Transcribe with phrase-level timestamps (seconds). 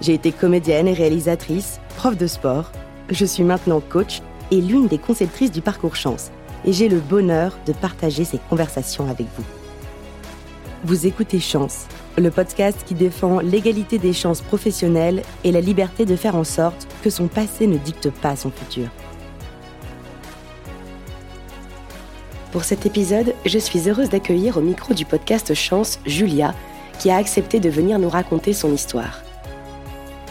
[0.00, 2.70] J'ai été comédienne et réalisatrice, prof de sport.
[3.10, 6.30] Je suis maintenant coach et l'une des conceptrices du parcours chance.
[6.64, 9.44] Et j'ai le bonheur de partager ces conversations avec vous.
[10.84, 16.14] Vous écoutez Chance, le podcast qui défend l'égalité des chances professionnelles et la liberté de
[16.14, 18.88] faire en sorte que son passé ne dicte pas son futur.
[22.52, 26.54] Pour cet épisode, je suis heureuse d'accueillir au micro du podcast Chance Julia,
[26.98, 29.22] qui a accepté de venir nous raconter son histoire.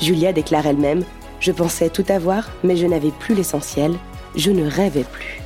[0.02, 1.04] Julia déclare elle-même
[1.40, 3.94] Je pensais tout avoir, mais je n'avais plus l'essentiel,
[4.36, 5.42] je ne rêvais plus.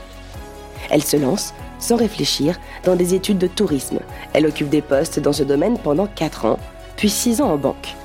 [0.90, 4.00] Elle se lance, sans réfléchir, dans des études de tourisme.
[4.34, 6.60] Elle occupe des postes dans ce domaine pendant 4 ans,
[6.98, 7.96] puis 6 ans en banque.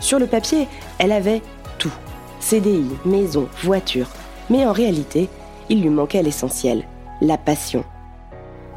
[0.00, 1.42] Sur le papier, elle avait
[1.78, 1.92] tout
[2.40, 4.08] CDI, maison, voiture.
[4.50, 5.28] Mais en réalité,
[5.68, 6.84] il lui manquait l'essentiel
[7.20, 7.84] la passion.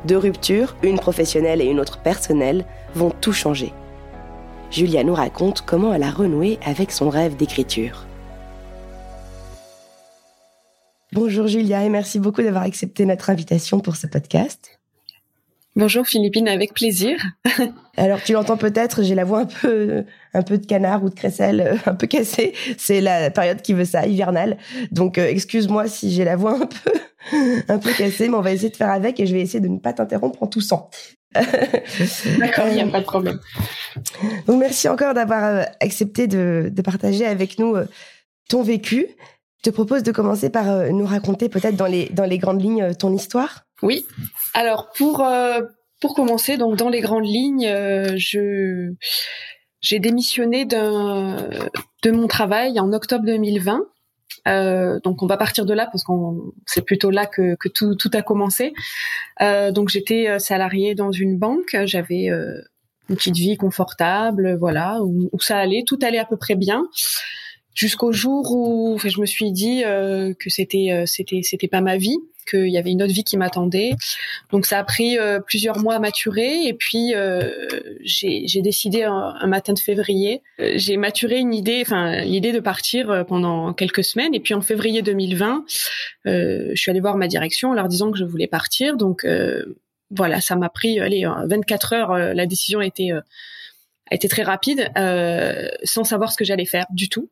[0.06, 3.74] Deux ruptures, une professionnelle et une autre personnelle, vont tout changer.
[4.72, 8.06] Julia nous raconte comment elle a renoué avec son rêve d'écriture.
[11.14, 14.80] Bonjour Julia et merci beaucoup d'avoir accepté notre invitation pour ce podcast.
[15.78, 17.18] Bonjour Philippine, avec plaisir.
[17.98, 21.16] Alors tu l'entends peut-être, j'ai la voix un peu, un peu de canard ou de
[21.16, 22.54] crécelle, euh, un peu cassée.
[22.78, 24.58] C'est la période qui veut ça, hivernale.
[24.92, 26.92] Donc euh, excuse-moi si j'ai la voix un peu,
[27.68, 29.68] un peu cassée, mais on va essayer de faire avec et je vais essayer de
[29.68, 30.90] ne pas t'interrompre en toussant.
[32.40, 33.40] D'accord, il n'y a pas de problème.
[34.48, 37.76] Donc merci encore d'avoir euh, accepté de, de, partager avec nous
[38.50, 39.08] ton vécu.
[39.58, 42.94] Je te propose de commencer par nous raconter peut-être dans les, dans les grandes lignes
[42.96, 43.66] ton histoire.
[43.82, 44.06] Oui.
[44.54, 45.62] Alors pour euh,
[46.02, 48.94] pour commencer, donc dans les grandes lignes, euh, je
[49.82, 53.82] j'ai démissionné de mon travail en octobre 2020.
[54.48, 57.96] Euh, donc on va partir de là parce qu'on c'est plutôt là que, que tout,
[57.96, 58.74] tout a commencé.
[59.42, 62.30] Euh, donc j'étais salariée dans une banque, j'avais
[63.10, 66.84] une petite vie confortable, voilà, où, où, ça allait, tout allait à peu près bien.
[67.76, 71.98] Jusqu'au jour où je me suis dit euh, que c'était euh, c'était c'était pas ma
[71.98, 73.92] vie qu'il y avait une autre vie qui m'attendait.
[74.52, 76.66] Donc ça a pris euh, plusieurs mois à maturer.
[76.66, 77.14] Et puis
[78.04, 83.74] j'ai décidé un, matin de février j'ai maturé une idée enfin l'idée de partir pendant
[83.74, 84.34] quelques semaines.
[84.34, 85.66] Et puis en février 2020
[86.26, 88.98] je suis allée voir ma direction en leur disant que je voulais partir.
[88.98, 89.26] Donc
[90.12, 96.04] voilà ça m'a pris allez 24 heures la décision a été très rapide, euh, sans
[96.04, 97.30] savoir ce que j'allais faire du tout.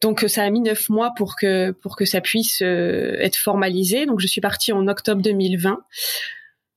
[0.00, 4.06] Donc ça a mis neuf mois pour que pour que ça puisse euh, être formalisé.
[4.06, 5.78] Donc je suis partie en octobre 2020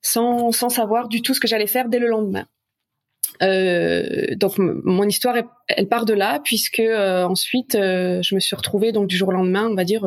[0.02, 2.46] sans sans savoir du tout ce que j'allais faire dès le lendemain.
[3.42, 5.36] Euh, donc mon histoire
[5.68, 9.32] elle, part de là puisque euh, ensuite je me suis retrouvée donc du jour au
[9.32, 10.06] lendemain on va dire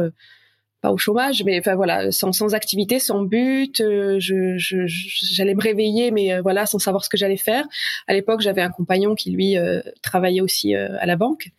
[0.82, 3.82] pas au chômage, mais enfin voilà, sans, sans activité, sans but.
[3.82, 7.66] Euh, je, j'allais me réveiller, mais euh, voilà, sans savoir ce que j'allais faire.
[8.08, 11.50] À l'époque, j'avais un compagnon qui lui euh, travaillait aussi à la banque,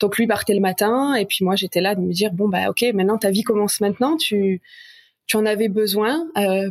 [0.00, 2.70] donc lui partait le matin, et puis moi j'étais là de me dire bon bah
[2.70, 4.62] ok, maintenant ta vie commence maintenant, tu
[5.26, 6.26] tu en avais besoin,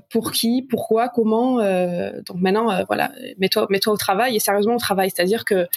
[0.10, 1.58] pour qui, pourquoi, comment.
[1.58, 5.68] donc maintenant, voilà, mets-toi mets-toi au travail et sérieusement au travail, c'est-à-dire que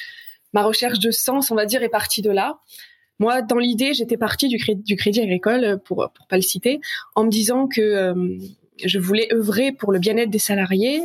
[0.53, 2.59] ma recherche de sens, on va dire, est partie de là.
[3.19, 6.81] Moi, dans l'idée, j'étais partie du, crédit, agricole, pour pour pas le citer,
[7.15, 8.39] en me disant que euh,
[8.83, 11.01] je voulais œuvrer pour le bien-être des salariés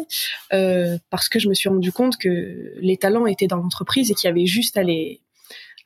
[0.53, 4.15] euh, parce que je me suis rendu compte que les talents étaient dans l'entreprise et
[4.15, 5.21] qu'il y avait juste à les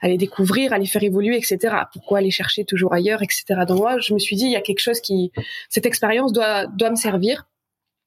[0.02, 1.76] à les découvrir, à les faire évoluer, etc.
[1.94, 3.46] Pourquoi aller chercher toujours ailleurs, etc.
[3.66, 5.32] Donc moi, je me suis dit, il y a quelque chose qui,
[5.70, 7.48] cette expérience doit doit me servir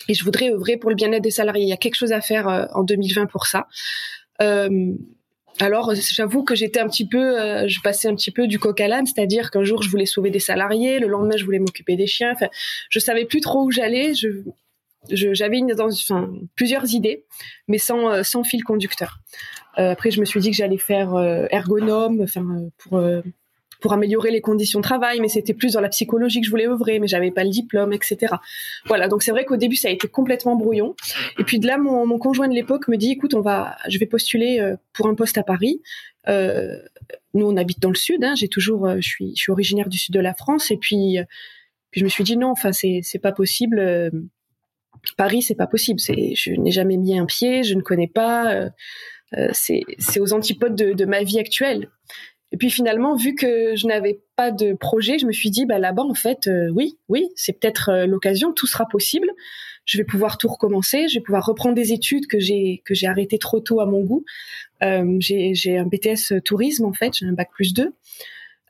[0.08, 1.64] et je voudrais œuvrer pour le bien-être des salariés.
[1.64, 3.66] Il y a quelque chose à faire euh, en 2020 pour ça.
[4.42, 4.92] Euh,
[5.60, 8.78] alors, j'avoue que j'étais un petit peu, euh, je passais un petit peu du coq
[8.80, 11.96] à l'âne, c'est-à-dire qu'un jour je voulais sauver des salariés, le lendemain je voulais m'occuper
[11.96, 12.32] des chiens.
[12.32, 12.48] Enfin,
[12.90, 14.12] je savais plus trop où j'allais.
[14.14, 14.28] Je,
[15.08, 17.24] j'avais enfin, plusieurs idées,
[17.68, 19.18] mais sans, euh, sans fil conducteur.
[19.78, 21.16] Euh, après, je me suis dit que j'allais faire
[21.50, 22.44] ergonome, enfin,
[22.78, 23.00] pour
[23.80, 26.66] pour améliorer les conditions de travail, mais c'était plus dans la psychologie que je voulais
[26.66, 28.34] œuvrer, mais j'avais pas le diplôme, etc.
[28.86, 30.94] Voilà, donc c'est vrai qu'au début ça a été complètement brouillon.
[31.38, 34.06] Et puis de là, mon, conjoint de l'époque me dit, écoute, on va, je vais
[34.06, 35.82] postuler euh, pour un poste à Paris.
[36.28, 36.78] Euh,
[37.34, 38.24] nous, on habite dans le sud.
[38.24, 40.76] Hein, j'ai toujours, euh, je suis, je suis originaire du sud de la France, et
[40.76, 41.18] puis,
[41.90, 44.10] puis je me suis dit non, enfin c'est, c'est pas possible.
[45.16, 46.00] Paris, c'est pas possible.
[46.00, 48.68] Je n'ai jamais mis un pied, je ne connais pas.
[49.52, 51.88] c'est, c'est aux antipodes de, de ma vie actuelle.
[52.52, 55.78] Et puis finalement, vu que je n'avais pas de projet, je me suis dit, bah
[55.78, 59.28] là-bas, en fait, euh, oui, oui, c'est peut-être euh, l'occasion, tout sera possible.
[59.84, 63.06] Je vais pouvoir tout recommencer, je vais pouvoir reprendre des études que j'ai que j'ai
[63.06, 64.24] arrêtées trop tôt à mon goût.
[64.82, 67.92] Euh, j'ai un BTS tourisme en fait, j'ai un bac plus 2.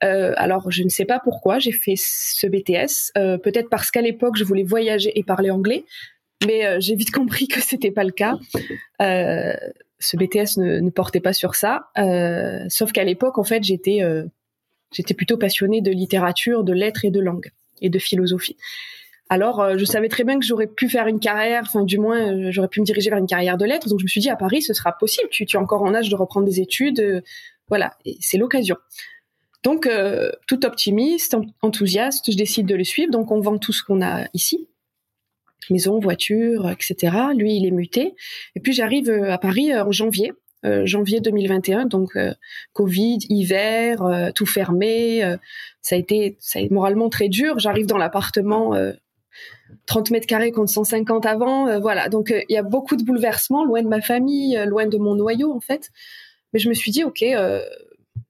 [0.05, 3.12] Euh, alors je ne sais pas pourquoi j'ai fait ce BTS.
[3.17, 5.84] Euh, peut-être parce qu'à l'époque je voulais voyager et parler anglais,
[6.46, 8.34] mais j'ai vite compris que c'était pas le cas
[9.98, 11.88] ce BTS ne, portait pas sur ça.
[11.98, 14.25] Euh, sauf qu'à l'époque, en fait, j'étais euh,
[14.93, 17.50] j'étais plutôt passionnée de littérature, de lettres et de langue
[17.81, 18.56] et de philosophie.
[19.28, 22.50] Alors, euh, je savais très bien que j'aurais pu faire une carrière, enfin, du moins,
[22.50, 23.88] j'aurais pu me diriger vers une carrière de lettres.
[23.88, 25.28] Donc, je me suis dit, à Paris, ce sera possible.
[25.31, 27.22] Tu, tu es encore en âge de reprendre des études.
[27.69, 28.76] Voilà, et c'est l'occasion.
[29.64, 29.88] Donc,
[30.46, 33.10] tout optimiste, enthousiaste, je décide de le suivre.
[33.10, 34.69] Donc, on vend tout ce qu'on a ici
[35.70, 37.17] maison, voiture, etc.
[37.35, 38.14] Lui, il est muté.
[38.55, 40.32] Et puis j'arrive euh, à Paris euh, en janvier,
[40.64, 42.19] euh, janvier 2021, donc
[42.73, 45.23] Covid, hiver, tout fermé.
[45.82, 47.58] ça a été, ça a été moralement très dur.
[47.58, 48.75] J'arrive dans l'appartement.
[49.87, 52.08] 30 mètres carrés contre 150 avant, voilà.
[52.08, 55.53] Donc il y a beaucoup de bouleversements, loin de ma famille, loin de mon noyau
[55.53, 55.91] en fait.
[56.53, 57.23] Mais je me suis dit, ok,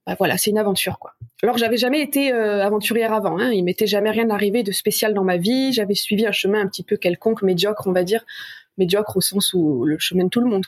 [0.07, 1.15] bah voilà, c'est une aventure quoi.
[1.43, 3.51] Alors j'avais jamais été euh, aventurière avant, hein.
[3.53, 6.69] il m'était jamais rien arrivé de spécial dans ma vie, j'avais suivi un chemin un
[6.69, 8.25] petit peu quelconque, médiocre on va dire,
[8.79, 10.65] médiocre au sens où le chemin de tout le monde.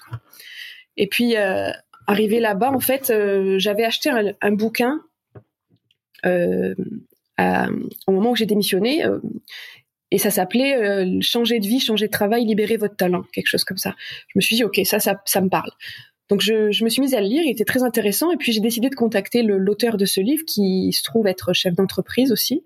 [0.96, 1.70] Et puis euh,
[2.06, 5.00] arrivé là-bas, en fait, euh, j'avais acheté un, bouquin
[6.26, 6.75] euh,
[8.06, 9.05] au moment où j'ai démissionné.
[10.11, 13.76] et ça s'appelait Changer de vie, changer de travail, libérer votre talent, quelque chose comme
[13.76, 13.94] ça.
[14.29, 15.70] Je me suis dit, ok, ça, ça, ça me parle.
[16.29, 18.53] Donc je, je, me suis mise à le lire, il était très intéressant, et puis
[18.53, 22.65] j'ai décidé de contacter l'auteur de ce livre qui se trouve être chef d'entreprise aussi.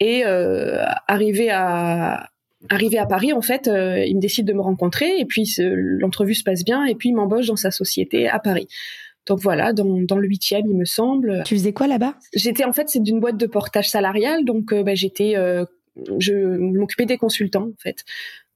[0.00, 2.30] Et euh, arrivé à
[2.70, 6.34] arrivé à Paris, en fait, euh, il me décide de me rencontrer, et puis l'entrevue
[6.34, 8.68] se passe bien, et puis il m'embauche dans sa société à Paris.
[9.26, 11.42] Donc voilà, dans, dans le huitième, il me semble.
[11.44, 12.14] Tu faisais quoi là-bas?
[12.34, 15.64] J'étais en fait, c'est d'une boîte de portage salarial, donc euh, bah, j'étais, euh,
[16.18, 18.04] je m'occupais des consultants en fait.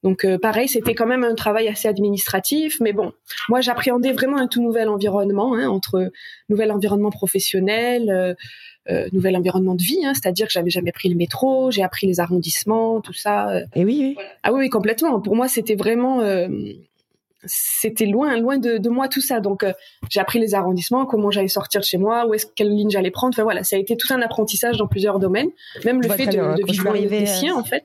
[0.02, 3.12] Donc euh, pareil, c'était quand même un travail assez administratif, mais bon,
[3.49, 6.11] moi j'appréhendais vraiment un tout nouvel environnement, hein, entre
[6.49, 8.35] nouvel environnement professionnel, euh,
[8.88, 12.06] euh, nouvel environnement de vie, hein, c'est-à-dire que j'avais jamais pris le métro, j'ai appris
[12.06, 13.61] les arrondissements, tout ça.
[13.75, 14.25] Et oui, oui.
[14.43, 15.20] Ah oui, oui, complètement.
[15.20, 16.23] Pour moi, c'était vraiment,
[17.44, 19.41] c'était loin, loin de, de, moi tout ça.
[19.41, 19.67] Donc
[20.08, 23.11] j'ai appris les arrondissements, comment j'allais sortir de chez moi, où est-ce quelle ligne j'allais
[23.11, 23.35] prendre.
[23.35, 25.50] Enfin voilà, ça a été tout un apprentissage dans plusieurs domaines,
[25.85, 27.85] même le fait de, de vivre des siens en fait.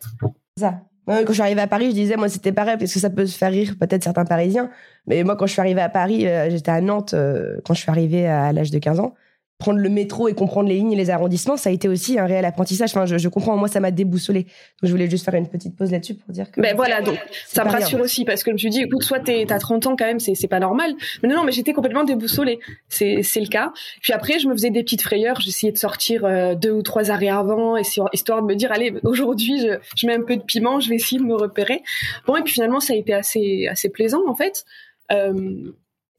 [0.57, 3.09] Ça quand je suis arrivée à Paris, je disais, moi, c'était pareil, parce que ça
[3.09, 4.69] peut se faire rire peut-être certains Parisiens.
[5.07, 7.81] Mais moi, quand je suis arrivée à Paris, euh, j'étais à Nantes euh, quand je
[7.81, 9.13] suis arrivée à l'âge de 15 ans
[9.57, 12.25] prendre le métro et comprendre les lignes et les arrondissements, ça a été aussi un
[12.25, 12.89] réel apprentissage.
[12.91, 14.43] Enfin, je, je comprends, moi, ça m'a déboussolé.
[14.43, 14.49] Donc,
[14.83, 16.59] je voulais juste faire une petite pause là-dessus pour dire que.
[16.59, 17.17] Ben voilà, donc,
[17.47, 19.95] ça me rassure aussi, parce que je me suis dit, écoute, soit t'as 30 ans
[19.95, 20.93] quand même, c'est pas normal.
[21.23, 22.59] Mais non, non, mais j'étais complètement déboussolée.
[22.89, 23.71] C'est le cas.
[24.01, 25.39] Puis après, je me faisais des petites frayeurs.
[25.39, 29.59] J'essayais de sortir euh, deux ou trois arrêts avant, histoire de me dire, allez, aujourd'hui,
[29.61, 31.81] je, je mets un peu de piment, je vais essayer de me repérer.
[32.27, 34.65] Bon, et puis finalement, ça a été assez, assez plaisant, en fait.
[35.11, 35.71] Euh,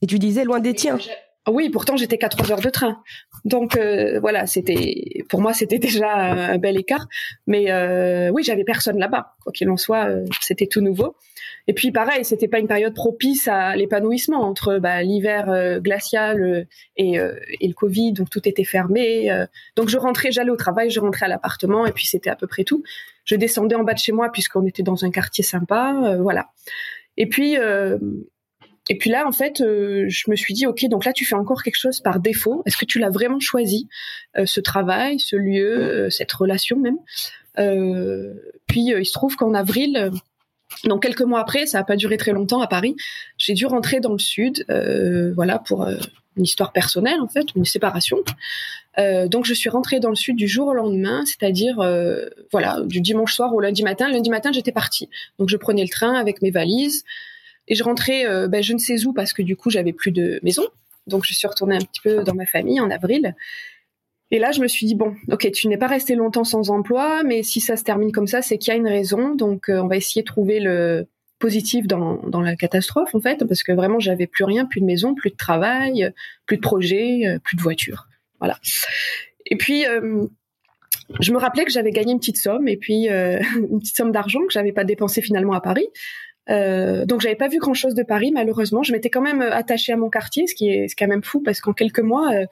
[0.02, 0.98] et tu disais loin des tiens.
[1.48, 3.00] Oui, pourtant j'étais qu'à trois heures de train.
[3.44, 7.06] Donc euh, voilà, c'était pour moi c'était déjà un bel écart.
[7.46, 9.34] Mais euh, oui, j'avais personne là-bas.
[9.42, 11.14] Quoi qu'il en soit, euh, c'était tout nouveau.
[11.68, 16.66] Et puis pareil, c'était pas une période propice à l'épanouissement entre bah, l'hiver euh, glacial
[16.96, 19.30] et, et, le Covid, donc tout était fermé.
[19.76, 22.46] donc je rentrais, j'allais au travail, je rentrais à l'appartement et puis c'était à peu
[22.46, 22.82] près tout.
[23.24, 26.50] Je descendais en bas de chez moi puisqu'on était dans un quartier sympa, voilà.
[27.16, 27.56] Et puis
[28.88, 31.34] et puis là, en fait, euh, je me suis dit, ok, donc là, tu fais
[31.34, 32.62] encore quelque chose par défaut.
[32.66, 33.88] Est-ce que tu l'as vraiment choisi,
[34.38, 36.98] euh, ce travail, ce lieu, euh, cette relation même
[38.66, 40.10] Puis il se trouve qu'en avril,
[40.84, 42.94] donc quelques mois après, ça n'a pas duré très longtemps à Paris,
[43.38, 44.64] j'ai dû rentrer dans le sud,
[45.34, 45.88] voilà, pour
[46.36, 48.18] une histoire personnelle en fait, une séparation.
[48.98, 51.76] donc je suis rentrée dans le sud du jour au lendemain, c'est-à-dire
[52.52, 54.06] voilà, du dimanche soir au lundi matin.
[54.10, 55.08] Lundi matin, j'étais partie.
[55.38, 57.04] Donc je prenais le train avec mes valises.
[57.68, 60.12] Et je rentrais, euh, ben, je ne sais où, parce que du coup, j'avais plus
[60.12, 60.62] de maison.
[61.06, 63.34] Donc, je suis retournée un petit peu dans ma famille en avril.
[64.30, 67.22] Et là, je me suis dit, bon, ok, tu n'es pas resté longtemps sans emploi,
[67.22, 69.34] mais si ça se termine comme ça, c'est qu'il y a une raison.
[69.34, 71.06] Donc, euh, on va essayer de trouver le
[71.38, 74.86] positif dans, dans la catastrophe, en fait, parce que vraiment, j'avais plus rien, plus de
[74.86, 76.12] maison, plus de travail,
[76.46, 78.08] plus de projet, euh, plus de voiture.
[78.40, 78.58] Voilà.
[79.46, 79.84] Et puis,
[81.20, 84.40] je me rappelais que j'avais gagné une petite somme, et puis une petite somme d'argent
[84.40, 85.88] que j'avais pas dépensé finalement à Paris.
[86.48, 88.82] Euh, donc j'avais pas vu grand chose de Paris malheureusement.
[88.82, 91.40] Je m'étais quand même euh, attachée à mon quartier, ce qui est, quand même fou
[91.40, 92.46] parce qu'en quelques mois, euh,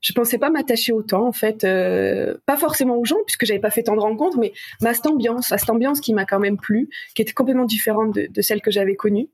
[0.00, 1.64] je pensais pas m'attacher autant en fait.
[1.64, 5.06] Euh, pas forcément aux gens puisque j'avais pas fait tant de rencontres, mais ma cette
[5.06, 8.60] ambiance, cette ambiance qui m'a quand même plu, qui était complètement différente de, de celle
[8.60, 9.28] que j'avais connue.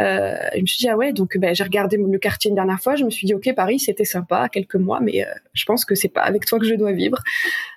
[0.00, 2.80] Euh, je me suis dit ah ouais donc ben, j'ai regardé le quartier une dernière
[2.80, 5.84] fois je me suis dit ok Paris c'était sympa quelques mois mais euh, je pense
[5.84, 7.22] que c'est pas avec toi que je dois vivre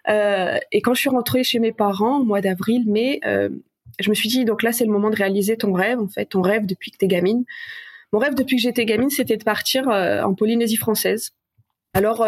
[0.10, 3.50] euh, et quand je suis rentrée chez mes parents au mois d'avril mai euh,
[4.00, 6.25] je me suis dit donc là c'est le moment de réaliser ton rêve en fait
[6.25, 7.44] ton rêve depuis que t'es gamine
[8.13, 11.32] mon rêve depuis que j'étais gamine c'était de partir euh, en Polynésie française
[11.94, 12.25] alors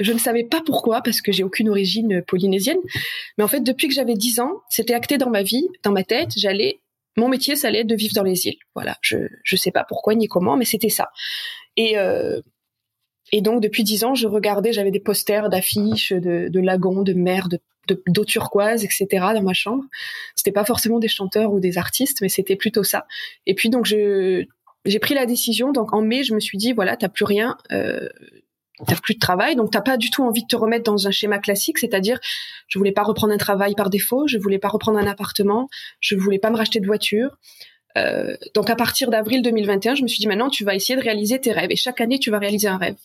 [0.00, 2.78] je ne savais pas pourquoi parce que j'ai aucune origine polynésienne
[3.38, 6.04] mais en fait depuis que j'avais 10 ans c'était acté dans ma vie dans ma
[6.04, 6.80] tête j'allais
[7.16, 8.58] mon métier, ça allait être de vivre dans les îles.
[8.74, 11.10] Voilà, je je sais pas pourquoi ni comment, mais c'était ça.
[11.76, 12.40] Et euh,
[13.32, 17.12] et donc depuis dix ans, je regardais, j'avais des posters d'affiches de, de lagons, de
[17.12, 17.58] mer, de
[18.06, 19.06] d'eau turquoise, etc.
[19.34, 19.84] dans ma chambre.
[20.34, 23.06] C'était pas forcément des chanteurs ou des artistes, mais c'était plutôt ça.
[23.46, 24.44] Et puis donc je
[24.84, 25.72] j'ai pris la décision.
[25.72, 27.56] Donc en mai, je me suis dit voilà, t'as plus rien.
[27.72, 28.08] Euh,
[28.86, 31.10] t'as plus de travail, donc t'as pas du tout envie de te remettre dans un
[31.10, 32.18] schéma classique, c'est-à-dire
[32.68, 35.68] je voulais pas reprendre un travail par défaut, je voulais pas reprendre un appartement,
[36.00, 37.38] je voulais pas me racheter de voiture.
[37.98, 41.02] Euh, donc à partir d'avril 2021, je me suis dit maintenant tu vas essayer de
[41.02, 42.96] réaliser tes rêves et chaque année tu vas réaliser un rêve.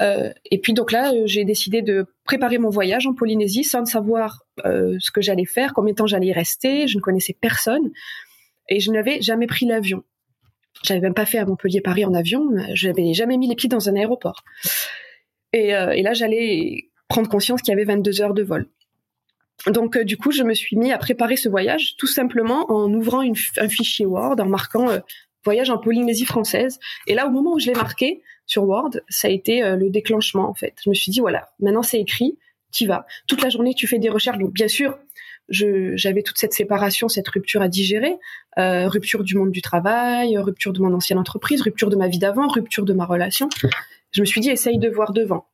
[0.00, 3.84] Euh, et puis donc là euh, j'ai décidé de préparer mon voyage en Polynésie sans
[3.84, 7.36] savoir euh, ce que j'allais faire, combien de temps j'allais y rester, je ne connaissais
[7.38, 7.90] personne
[8.68, 10.02] et je n'avais jamais pris l'avion.
[10.82, 12.48] J'avais même pas fait à Montpellier-Paris en avion.
[12.74, 14.44] Je n'avais jamais mis les pieds dans un aéroport.
[15.52, 18.66] Et, euh, et là, j'allais prendre conscience qu'il y avait 22 heures de vol.
[19.66, 22.92] Donc, euh, du coup, je me suis mis à préparer ce voyage tout simplement en
[22.92, 24.98] ouvrant un fichier Word, en marquant euh,
[25.44, 26.78] voyage en Polynésie française.
[27.06, 30.48] Et là, au moment où je l'ai marqué sur Word, ça a été le déclenchement,
[30.48, 30.74] en fait.
[30.84, 32.38] Je me suis dit, voilà, maintenant c'est écrit,
[32.72, 33.06] tu vas.
[33.26, 34.38] Toute la journée, tu fais des recherches.
[34.38, 34.98] Donc, bien sûr,
[35.48, 38.16] j'avais toute cette séparation, cette rupture à digérer,
[38.58, 42.18] euh, rupture du monde du travail, rupture de mon ancienne entreprise, rupture de ma vie
[42.18, 43.48] d'avant, rupture de ma relation.
[44.12, 45.46] Je me suis dit, essaye de voir devant.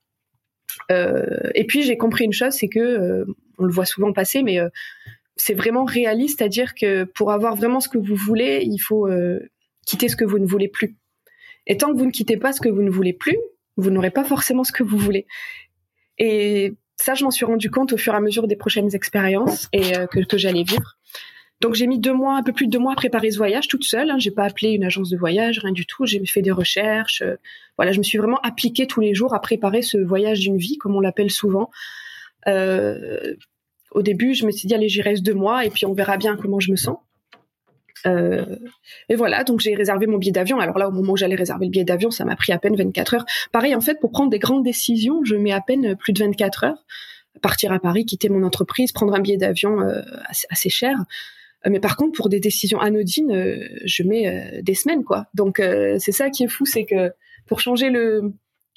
[0.90, 3.24] Euh, et puis j'ai compris une chose, c'est que euh,
[3.62, 4.68] on le voit souvent passer, mais euh,
[5.36, 9.40] c'est vraiment réaliste, c'est-à-dire que pour avoir vraiment ce que vous voulez, il faut euh,
[9.86, 10.96] quitter ce que vous ne voulez plus.
[11.66, 13.38] Et tant que vous ne quittez pas ce que vous ne voulez plus,
[13.76, 15.26] vous n'aurez pas forcément ce que vous voulez.
[16.18, 19.68] Et ça, je m'en suis rendu compte au fur et à mesure des prochaines expériences
[19.72, 20.96] et euh, que, j'allais vivre.
[21.60, 23.68] Donc j'ai mis deux mois, un peu plus de deux mois à préparer ce voyage
[23.68, 24.10] toute seule.
[24.10, 24.18] Hein.
[24.18, 26.06] J'ai pas appelé une agence de voyage, rien du tout.
[26.06, 27.22] J'ai fait des recherches.
[27.78, 30.76] Voilà, je me suis vraiment appliquée tous les jours à préparer ce voyage d'une vie,
[30.76, 31.70] comme on l'appelle souvent.
[33.94, 36.16] Au début, je me suis dit allez, j'y reste deux mois et puis on verra
[36.16, 36.98] bien comment je me sens.
[38.06, 38.56] Euh,
[39.08, 40.58] et voilà, donc j'ai réservé mon billet d'avion.
[40.58, 42.76] Alors là, au moment où j'allais réserver le billet d'avion, ça m'a pris à peine
[42.76, 43.26] 24 heures.
[43.52, 46.64] Pareil, en fait, pour prendre des grandes décisions, je mets à peine plus de 24
[46.64, 46.84] heures.
[47.40, 50.02] Partir à Paris, quitter mon entreprise, prendre un billet d'avion euh,
[50.50, 50.96] assez, cher.
[51.66, 55.26] Euh, mais par contre, pour des décisions anodines, je mets des semaines, quoi.
[55.34, 55.62] Donc
[55.98, 57.12] c'est ça qui est fou, c'est que
[57.46, 58.32] pour changer le,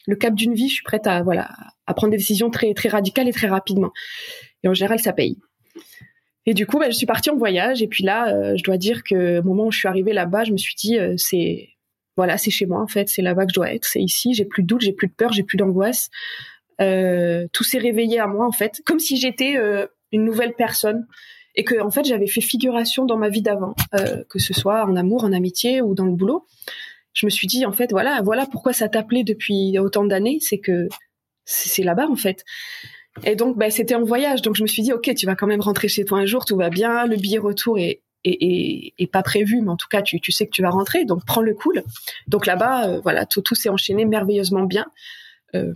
[0.08, 1.50] le cap d'une vie, je suis prête à voilà
[1.88, 3.92] à prendre des décisions très très radicales et très rapidement.
[4.66, 5.38] Et en général, ça paye.
[6.48, 7.82] Et du coup, bah, je suis partie en voyage.
[7.82, 10.44] Et puis là, euh, je dois dire que au moment où je suis arrivée là-bas,
[10.44, 11.70] je me suis dit, euh, c'est
[12.18, 13.10] voilà, c'est chez moi en fait.
[13.10, 13.86] C'est là-bas que je dois être.
[13.86, 14.34] C'est ici.
[14.34, 16.10] J'ai plus de doute, j'ai plus de peur, j'ai plus d'angoisse.
[16.82, 19.56] Euh, tout s'est réveillé à moi en fait, comme si j'étais
[20.12, 21.08] une nouvelle personne
[21.56, 23.76] et que en fait j'avais fait figuration dans ma vie d'avant,
[24.30, 26.46] que ce soit en amour, en amitié ou dans le boulot.
[27.14, 30.60] Je me suis dit en fait voilà, voilà pourquoi ça t'appelait depuis autant d'années, c'est
[30.60, 30.88] que
[31.46, 32.44] c'est là-bas en fait.
[33.24, 34.42] Et donc, bah, c'était en voyage.
[34.42, 36.46] Donc, je me suis dit, OK, tu vas quand même rentrer chez toi un jour,
[36.46, 37.06] tout va bien.
[37.06, 40.52] Le billet retour est, est, pas prévu, mais en tout cas, tu, tu sais que
[40.52, 41.06] tu vas rentrer.
[41.06, 41.84] Donc, prends le cool.
[42.28, 44.86] Donc, là-bas, euh, voilà, tout, tout s'est enchaîné merveilleusement bien.
[45.56, 45.74] Euh,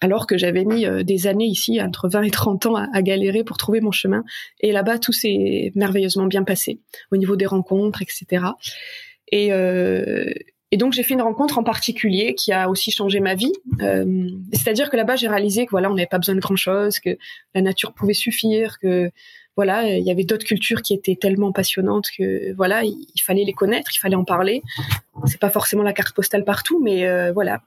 [0.00, 3.02] alors que j'avais mis euh, des années ici, entre 20 et 30 ans, à, à
[3.02, 4.24] galérer pour trouver mon chemin.
[4.60, 6.80] Et là-bas, tout s'est merveilleusement bien passé
[7.12, 8.46] au niveau des rencontres, etc.
[9.32, 9.52] Et,
[10.76, 13.54] et donc j'ai fait une rencontre en particulier qui a aussi changé ma vie.
[13.80, 17.00] Euh, C'est-à-dire que là-bas j'ai réalisé que voilà on n'avait pas besoin de grand chose,
[17.00, 17.16] que
[17.54, 19.10] la nature pouvait suffire, que
[19.56, 23.54] voilà il y avait d'autres cultures qui étaient tellement passionnantes que voilà il, fallait les
[23.54, 24.62] connaître, il fallait en parler.
[25.24, 27.62] C'est pas forcément la carte postale partout, mais euh, voilà.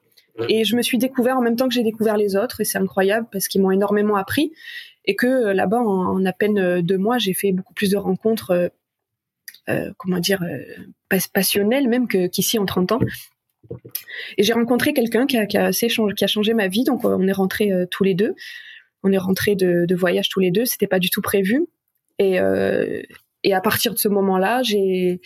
[0.48, 2.78] Et je me suis découvert en même temps que j'ai découvert les autres et c'est
[2.78, 4.52] incroyable parce qu'ils m'ont énormément appris
[5.06, 7.98] et que euh, là-bas en, en, à peine deux mois j'ai fait beaucoup plus de
[7.98, 8.72] rencontres
[9.98, 13.00] comment dire, euh, passionnel même qu'ici en 30 ans.
[14.38, 16.84] Et j'ai rencontré quelqu'un qui a, qui, a qui a changé ma vie.
[16.84, 18.36] Donc on est rentrés euh, tous les deux.
[19.04, 20.66] On est rentrés de, voyage tous les deux.
[20.66, 21.68] C'était pas du tout prévu.
[22.18, 23.02] Et, euh,
[23.44, 25.22] et à partir de ce moment-là, j'ai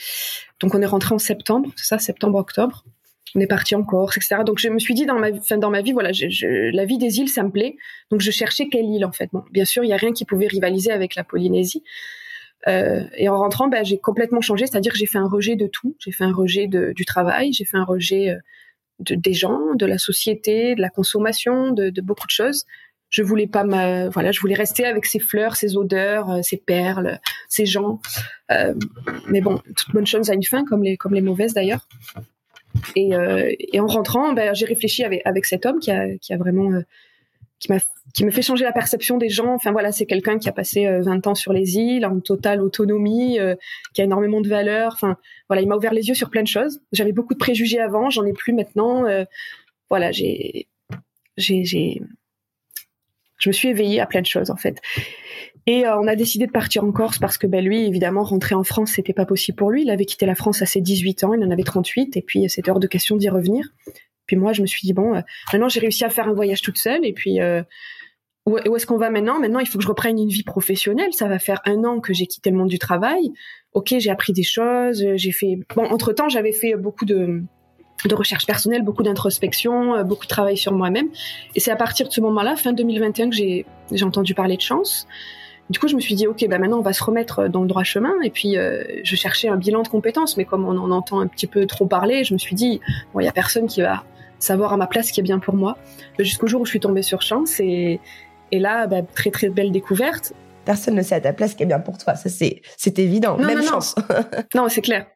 [0.60, 2.86] donc on est rentré en septembre, c'est ça, septembre-octobre.
[3.36, 4.44] On est parti en Corse, etc.
[4.46, 7.18] Donc je me suis dit dans ma, fin, dans ma vie, voilà, la vie des
[7.18, 7.78] îles, ça me plaît.
[8.12, 9.30] Donc je cherchais quelle île en fait.
[9.34, 11.84] Bon, bien sûr, il y a rien qui pouvait rivaliser avec la Polynésie.
[12.68, 15.68] Euh, et en rentrant, bah, j'ai complètement changé, c'est-à-dire que j'ai fait un rejet de
[15.68, 15.96] tout.
[16.00, 18.38] J'ai fait un rejet de, du travail, j'ai fait un rejet euh,
[19.00, 22.66] de, des gens, de la société, de la consommation, de, de beaucoup de choses.
[23.10, 27.20] je voulais pas me, voilà, je voulais rester avec ces fleurs, ces odeurs, ces perles,
[27.50, 28.00] ces gens.
[29.28, 31.88] mais bon, toute bonne chose a une fin, comme les comme les mauvaises d'ailleurs.
[32.96, 33.12] Et,
[33.74, 36.72] et en rentrant, ben, j'ai réfléchi avec, avec cet homme qui a, qui a vraiment
[37.60, 37.80] qui m'a
[38.14, 39.54] qui me fait changer la perception des gens.
[39.54, 42.62] Enfin voilà, c'est quelqu'un qui a passé 20 euh, ans sur les îles, en totale
[42.62, 43.56] autonomie, euh,
[43.94, 44.94] qui a énormément de valeur.
[44.94, 45.18] Enfin
[45.50, 46.80] voilà, il m'a ouvert les yeux sur plein de choses.
[46.92, 49.06] J'avais beaucoup de préjugés avant, j'en ai plus maintenant.
[49.06, 49.26] Euh,
[49.90, 50.68] voilà, j'ai,
[51.38, 52.02] j'ai, j'ai,
[53.40, 54.80] je me suis éveillée à plein de choses en fait.
[55.66, 58.66] Et on a décidé de partir en Corse parce que ben, lui, évidemment, rentrer en
[58.66, 59.84] France, c'était pas possible pour lui.
[59.84, 62.50] Il avait quitté la France à ses 18 ans, il en avait 38, et puis
[62.50, 63.70] c'était hors de question d'y revenir.
[64.26, 66.78] Puis moi, je me suis dit bon, maintenant j'ai réussi à faire un voyage toute
[66.78, 67.40] seule, et puis
[68.46, 69.40] où, est-ce qu'on va maintenant?
[69.40, 71.14] Maintenant, il faut que je reprenne une vie professionnelle.
[71.14, 73.32] Ça va faire un an que j'ai quitté le monde du travail.
[73.74, 75.06] Ok, j'ai appris des choses.
[75.16, 75.60] J'ai fait.
[75.76, 77.42] Bon, entre temps, j'avais fait beaucoup de
[78.06, 81.08] de recherche personnelle, beaucoup d'introspection, euh, beaucoup de travail sur moi-même.
[81.56, 84.62] Et c'est à partir de ce moment-là, fin 2021, que j'ai j'ai entendu parler de
[84.62, 85.08] chance.
[85.70, 87.68] Du coup, je me suis dit, ok, bah maintenant on va se remettre dans le
[87.68, 88.14] droit chemin.
[88.24, 91.28] Et puis, euh, je cherchais un bilan de compétences, mais comme on en entend un
[91.28, 92.82] petit peu trop parler, je me suis dit,
[93.14, 94.04] bon, il y a personne qui va
[94.40, 95.78] savoir à ma place ce qui est bien pour moi.
[96.20, 98.02] Jusqu'au jour où je suis tombée sur chance et
[98.54, 100.34] et là, bah, très très belle découverte.
[100.64, 102.14] Personne ne sait à ta place ce qui est bien pour toi.
[102.14, 103.36] Ça c'est c'est évident.
[103.36, 103.96] Même non, chance.
[104.56, 105.08] Non, c'est clair.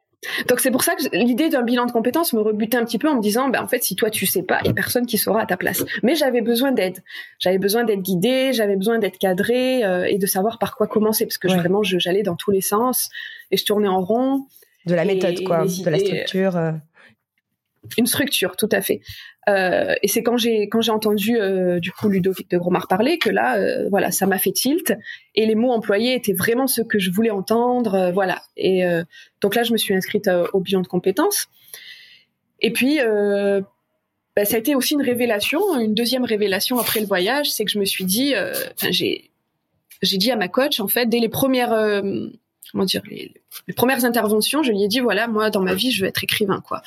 [0.48, 3.08] Donc c'est pour ça que l'idée d'un bilan de compétences me rebutait un petit peu
[3.08, 5.06] en me disant, ben en fait, si toi tu sais pas, il y a personne
[5.06, 5.86] qui saura à ta place.
[6.02, 7.04] Mais j'avais besoin d'aide.
[7.38, 11.26] J'avais besoin d'être guidée, j'avais besoin d'être cadrée euh, et de savoir par quoi commencer
[11.26, 13.10] parce que vraiment j'allais dans tous les sens
[13.52, 14.48] et je tournais en rond.
[14.88, 16.58] De la méthode quoi, de la structure.
[17.98, 19.02] Une structure, tout à fait.
[19.50, 23.18] Euh, et c'est quand j'ai quand j'ai entendu euh, du coup Ludovic de Gromard parler
[23.18, 24.94] que là, euh, voilà, ça m'a fait tilt.
[25.36, 28.42] Et les mots employés étaient vraiment ceux que je voulais entendre, voilà.
[28.58, 28.84] Et
[29.42, 31.48] donc là, je me suis inscrite au bilan de compétences.
[32.60, 33.00] Et puis,
[34.36, 37.72] bah, ça a été aussi une révélation, une deuxième révélation après le voyage, c'est que
[37.72, 38.34] je me suis dit,
[38.90, 39.32] j'ai
[40.04, 41.74] j'ai dit à ma coach en fait dès les premières
[42.72, 43.34] comment dire les,
[43.76, 46.62] premières interventions, je lui ai dit voilà moi dans ma vie je veux être écrivain
[46.66, 46.82] quoi.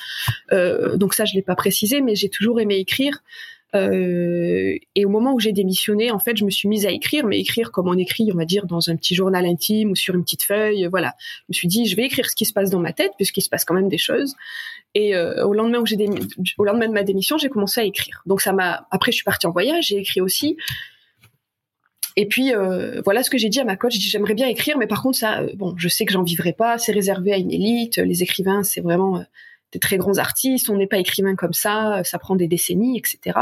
[0.51, 3.21] Euh, donc ça je l'ai pas précisé, mais j'ai toujours aimé écrire.
[3.73, 7.25] Euh, et au moment où j'ai démissionné, en fait, je me suis mise à écrire,
[7.25, 10.15] mais écrire comme on écrit, on va dire, dans un petit journal intime ou sur
[10.15, 10.87] une petite feuille.
[10.91, 11.13] Voilà.
[11.19, 13.41] Je me suis dit, je vais écrire ce qui se passe dans ma tête, puisqu'il
[13.41, 14.35] se passe quand même des choses.
[14.93, 15.97] Et euh, au lendemain où j'ai
[16.57, 18.21] au lendemain de ma démission, j'ai commencé à écrire.
[18.25, 18.87] Donc ça m'a.
[18.91, 20.57] Après, je suis partie en voyage, j'ai écrit aussi.
[22.15, 23.93] Et puis euh, voilà ce que j'ai dit à ma coach.
[23.93, 26.23] J'ai dit j'aimerais bien écrire, mais par contre ça, euh, bon, je sais que j'en
[26.23, 26.77] vivrai pas.
[26.77, 27.97] C'est réservé à une élite.
[27.97, 29.23] Les écrivains, c'est vraiment euh,
[29.71, 30.69] des très grands artistes.
[30.69, 32.01] On n'est pas écrivain comme ça.
[32.03, 33.39] Ça prend des décennies, etc.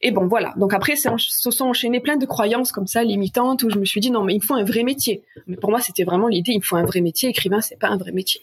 [0.00, 0.54] Et bon voilà.
[0.56, 4.00] Donc après, se sont enchaînées plein de croyances comme ça limitantes où je me suis
[4.00, 5.24] dit non mais il me faut un vrai métier.
[5.48, 6.52] Mais pour moi, c'était vraiment l'idée.
[6.52, 7.30] Il me faut un vrai métier.
[7.30, 8.42] Écrivain, c'est pas un vrai métier.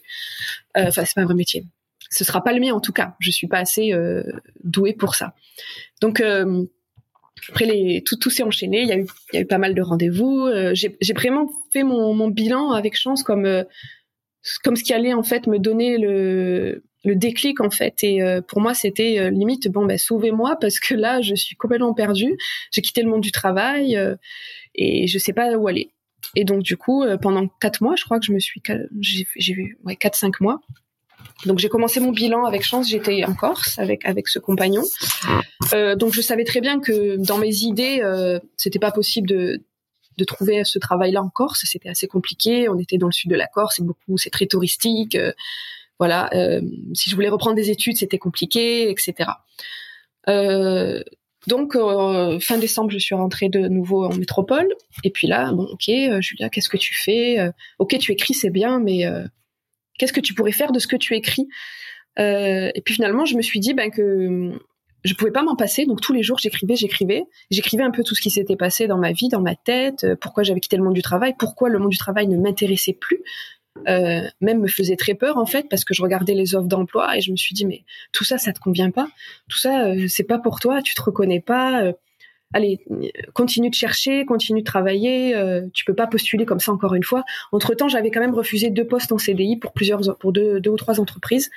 [0.75, 1.65] Enfin, c'est pas un vrai métier.
[2.09, 3.15] Ce sera pas le mien en tout cas.
[3.19, 4.23] Je suis pas assez euh,
[4.63, 5.33] douée pour ça.
[6.01, 6.21] Donc
[7.49, 8.81] après les tout tout s'est enchaîné.
[8.81, 10.45] Il y a eu il y a eu pas mal de rendez-vous.
[10.47, 13.63] Euh, j'ai vraiment fait mon mon bilan avec chance comme euh,
[14.63, 18.03] comme ce qui allait en fait me donner le le déclic en fait.
[18.03, 21.93] Et euh, pour moi c'était limite bon ben sauvez-moi parce que là je suis complètement
[21.93, 22.36] perdue.
[22.71, 23.97] J'ai quitté le monde du travail
[24.75, 25.91] et je sais pas où aller.
[26.36, 28.62] Et donc du coup pendant quatre mois je crois que je me suis
[28.99, 30.62] j'ai j'ai ouais quatre cinq mois
[31.45, 34.84] donc j'ai commencé mon bilan avec chance, j'étais en Corse avec avec ce compagnon.
[35.73, 39.63] Euh, donc je savais très bien que dans mes idées, euh, c'était pas possible de
[40.17, 41.63] de trouver ce travail-là en Corse.
[41.65, 42.69] C'était assez compliqué.
[42.69, 45.15] On était dans le sud de la Corse, c'est beaucoup, c'est très touristique.
[45.15, 45.34] Euh,
[45.99, 46.29] voilà.
[46.34, 46.62] Euh,
[46.93, 49.29] si je voulais reprendre des études, c'était compliqué, etc.
[51.47, 51.77] Donc
[52.41, 54.67] fin décembre, je suis rentrée de nouveau en métropole.
[55.03, 57.51] Et puis là, bon, ok, Julia, qu'est-ce que tu fais?
[57.77, 59.05] Ok, tu écris, c'est bien, mais
[59.97, 61.47] Qu'est-ce que tu pourrais faire de ce que tu écris
[62.19, 64.51] euh, Et puis finalement, je me suis dit ben, que
[65.05, 65.86] je pouvais pas m'en passer.
[65.86, 67.23] Donc tous les jours, j'écrivais, j'écrivais.
[67.51, 70.15] J'écrivais un peu tout ce qui s'était passé dans ma vie, dans ma tête, euh,
[70.19, 73.23] pourquoi j'avais quitté le monde du travail, pourquoi le monde du travail ne m'intéressait plus.
[73.89, 77.17] Euh, même me faisait très peur en fait parce que je regardais les offres d'emploi
[77.17, 79.10] et je me suis dit mais tout ça ça te convient pas
[79.49, 81.91] tout ça euh, c'est pas pour toi tu te reconnais pas
[82.55, 82.79] allez,
[83.33, 85.35] continue de chercher, continue de travailler.
[85.35, 87.23] Euh, tu peux pas postuler comme ça encore une fois.
[87.51, 90.71] Entre temps, j'avais quand même refusé deux postes en CDI pour plusieurs, pour deux, deux
[90.71, 91.51] ou trois entreprises.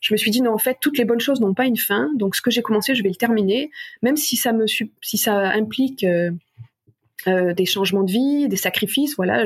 [0.00, 2.10] Je me suis dit non, en fait, toutes les bonnes choses n'ont pas une fin.
[2.14, 3.70] Donc, ce que j'ai commencé, je vais le terminer,
[4.02, 6.30] même si ça me, si ça implique euh,
[7.26, 9.16] euh, des changements de vie, des sacrifices.
[9.16, 9.44] Voilà,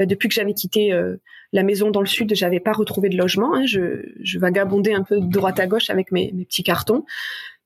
[0.00, 1.16] bah, depuis que j'avais quitté euh,
[1.52, 3.54] la maison dans le sud, j'avais pas retrouvé de logement.
[3.54, 3.66] Hein.
[3.66, 7.04] je, vagabondais un peu de droite à gauche avec mes petits cartons.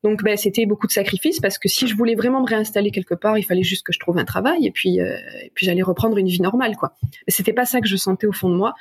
[0.05, 3.15] Donc ben, c'était beaucoup de sacrifices parce que si je voulais vraiment me réinstaller quelque
[3.15, 5.17] part, il fallait juste que je trouve un travail et puis euh,
[5.55, 6.95] puis j'allais reprendre une vie normale quoi.
[7.27, 8.75] C'était pas ça que je sentais au fond de moi.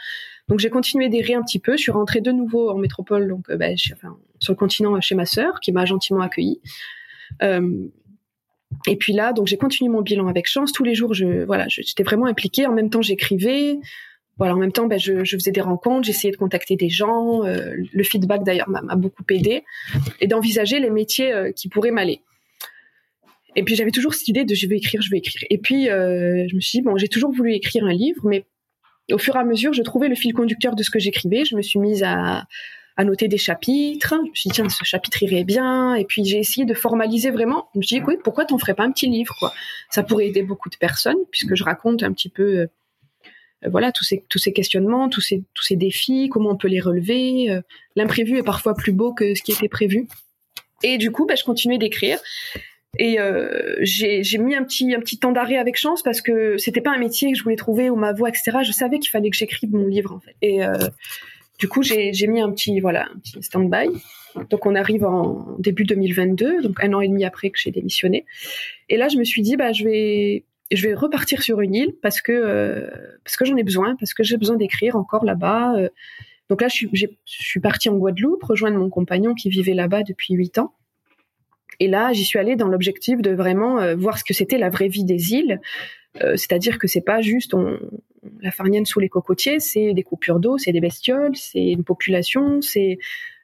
[0.47, 1.73] Donc j'ai continué d'errer un petit peu.
[1.73, 3.97] Je suis rentrée de nouveau en métropole, donc euh, ben, sur
[4.53, 6.61] le continent chez ma sœur qui m'a gentiment accueillie.
[7.41, 7.89] Euh,
[8.87, 10.71] Et puis là, donc j'ai continué mon bilan avec chance.
[10.71, 12.67] Tous les jours, je voilà, j'étais vraiment impliquée.
[12.67, 13.79] En même temps, j'écrivais.
[14.37, 17.43] Voilà, en même temps, ben, je, faisais des rencontres, j'essayais de contacter des gens.
[17.45, 19.63] Euh, le feedback d'ailleurs m'a beaucoup aidé
[20.21, 22.21] et d'envisager les métiers euh, qui pourraient m'aller.
[23.55, 25.41] Et puis j'avais toujours cette idée de je vais écrire, je vais écrire.
[25.49, 28.45] Et puis euh, je me suis dit bon, j'ai toujours voulu écrire un livre, mais
[29.11, 31.43] au fur et à mesure, je trouvais le fil conducteur de ce que j'écrivais.
[31.43, 32.45] Je me suis mise à,
[32.97, 34.15] à noter des chapitres.
[34.25, 35.95] Je me suis dit, tiens, ce chapitre irait bien.
[35.95, 37.69] Et puis, j'ai essayé de formaliser vraiment.
[37.73, 39.53] Je me suis dit, écoute, pourquoi t'en ferais pas un petit livre, quoi?
[39.89, 42.67] Ça pourrait aider beaucoup de personnes, puisque je raconte un petit peu,
[43.65, 46.79] voilà, tous ces, tous ces questionnements, tous ces, tous ces défis, comment on peut les
[46.79, 47.49] relever.
[47.49, 47.61] Euh,
[47.95, 50.07] l'imprévu est parfois plus beau que ce qui était prévu.
[50.83, 52.19] Et du coup, bah, je continuais d'écrire.
[52.99, 56.81] Et euh, j'ai mis un petit un petit temps d'arrêt avec chance parce que c'était
[56.81, 58.59] pas un métier que je voulais trouver ou ma voix etc.
[58.63, 60.35] Je savais qu'il fallait que j'écrive mon livre en fait.
[60.41, 60.73] Et euh,
[61.59, 63.89] du coup j'ai mis un petit voilà un petit stand by.
[64.49, 68.25] Donc on arrive en début 2022, donc un an et demi après que j'ai démissionné.
[68.89, 71.93] Et là je me suis dit bah je vais je vais repartir sur une île
[72.01, 72.89] parce que euh,
[73.37, 75.75] que j'en ai besoin, parce que j'ai besoin d'écrire encore là-bas.
[75.77, 75.89] Euh.
[76.49, 76.89] Donc là je suis,
[77.25, 80.73] je partie en Guadeloupe rejoindre mon compagnon qui vivait là-bas depuis huit ans.
[81.79, 84.69] Et là, j'y suis allée dans l'objectif de vraiment euh, voir ce que c'était la
[84.69, 85.61] vraie vie des îles.
[86.19, 87.53] C'est-à-dire que c'est pas juste
[88.41, 92.59] la farnienne sous les cocotiers, c'est des coupures d'eau, c'est des bestioles, c'est une population,
[92.59, 92.97] c'est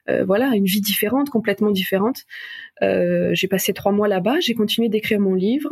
[0.07, 2.23] voilà une vie différente, complètement différente.
[2.81, 5.69] j'ai passé trois mois là-bas, j'ai continué d'écrire mon livre.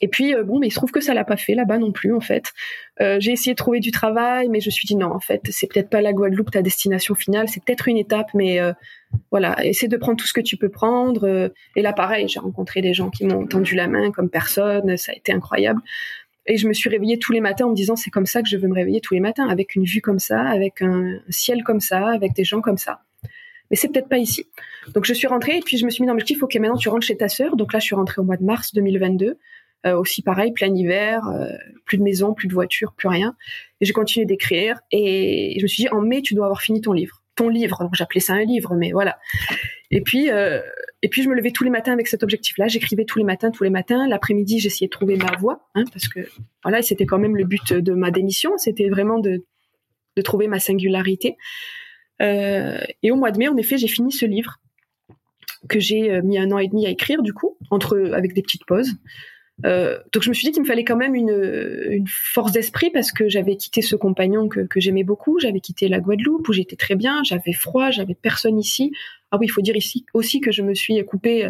[0.00, 1.92] Et puis euh, bon, mais il se trouve que ça l'a pas fait là-bas non
[1.92, 2.52] plus en fait.
[3.00, 5.42] Euh, j'ai essayé de trouver du travail, mais je me suis dit non, en fait,
[5.50, 8.72] c'est peut-être pas la Guadeloupe ta destination finale, c'est peut-être une étape, mais euh,
[9.30, 11.50] voilà, essaie de prendre tout ce que tu peux prendre.
[11.76, 15.12] et là, pareil, j'ai rencontré des gens qui m'ont tendu la main comme personne, ça
[15.12, 15.80] a été incroyable.
[16.46, 18.48] Et je me suis réveillée tous les matins en me disant c'est comme ça que
[18.48, 21.64] je veux me réveiller tous les matins, avec une vue comme ça, avec un ciel
[21.64, 23.00] comme ça, avec des gens comme ça.
[23.70, 24.46] Mais c'est peut-être pas ici.
[24.94, 26.88] Donc je suis rentrée et puis je me suis mis dans l'objectif, ok, maintenant tu
[26.88, 27.56] rentres chez ta sœur.
[27.56, 29.38] Donc là, je suis rentrée au mois de mars 2022.
[29.86, 31.52] Euh, aussi pareil, plein hiver, euh,
[31.84, 33.36] plus de maison, plus de voiture, plus rien.
[33.80, 36.80] Et j'ai continué d'écrire et je me suis dit en mai tu dois avoir fini
[36.80, 37.78] ton livre, ton livre.
[37.80, 39.18] Donc j'appelais ça un livre, mais voilà.
[39.92, 40.60] Et puis euh,
[41.02, 42.66] et puis je me levais tous les matins avec cet objectif-là.
[42.66, 44.08] J'écrivais tous les matins, tous les matins.
[44.08, 46.20] L'après-midi j'essayais de trouver ma voix, hein, parce que
[46.64, 49.44] voilà c'était quand même le but de ma démission, c'était vraiment de
[50.16, 51.36] de trouver ma singularité.
[52.18, 54.56] et au mois de mai, en effet, j'ai fini ce livre
[55.68, 58.64] que j'ai mis un an et demi à écrire, du coup, entre avec des petites
[58.64, 58.94] pauses.
[59.64, 62.90] Euh, donc je me suis dit qu'il me fallait quand même une, une force d'esprit
[62.90, 66.52] parce que j'avais quitté ce compagnon que, que j'aimais beaucoup, j'avais quitté la Guadeloupe où
[66.52, 68.92] j'étais très bien, j'avais froid, j'avais personne ici.
[69.30, 71.48] Ah oui, il faut dire ici aussi que je me suis coupée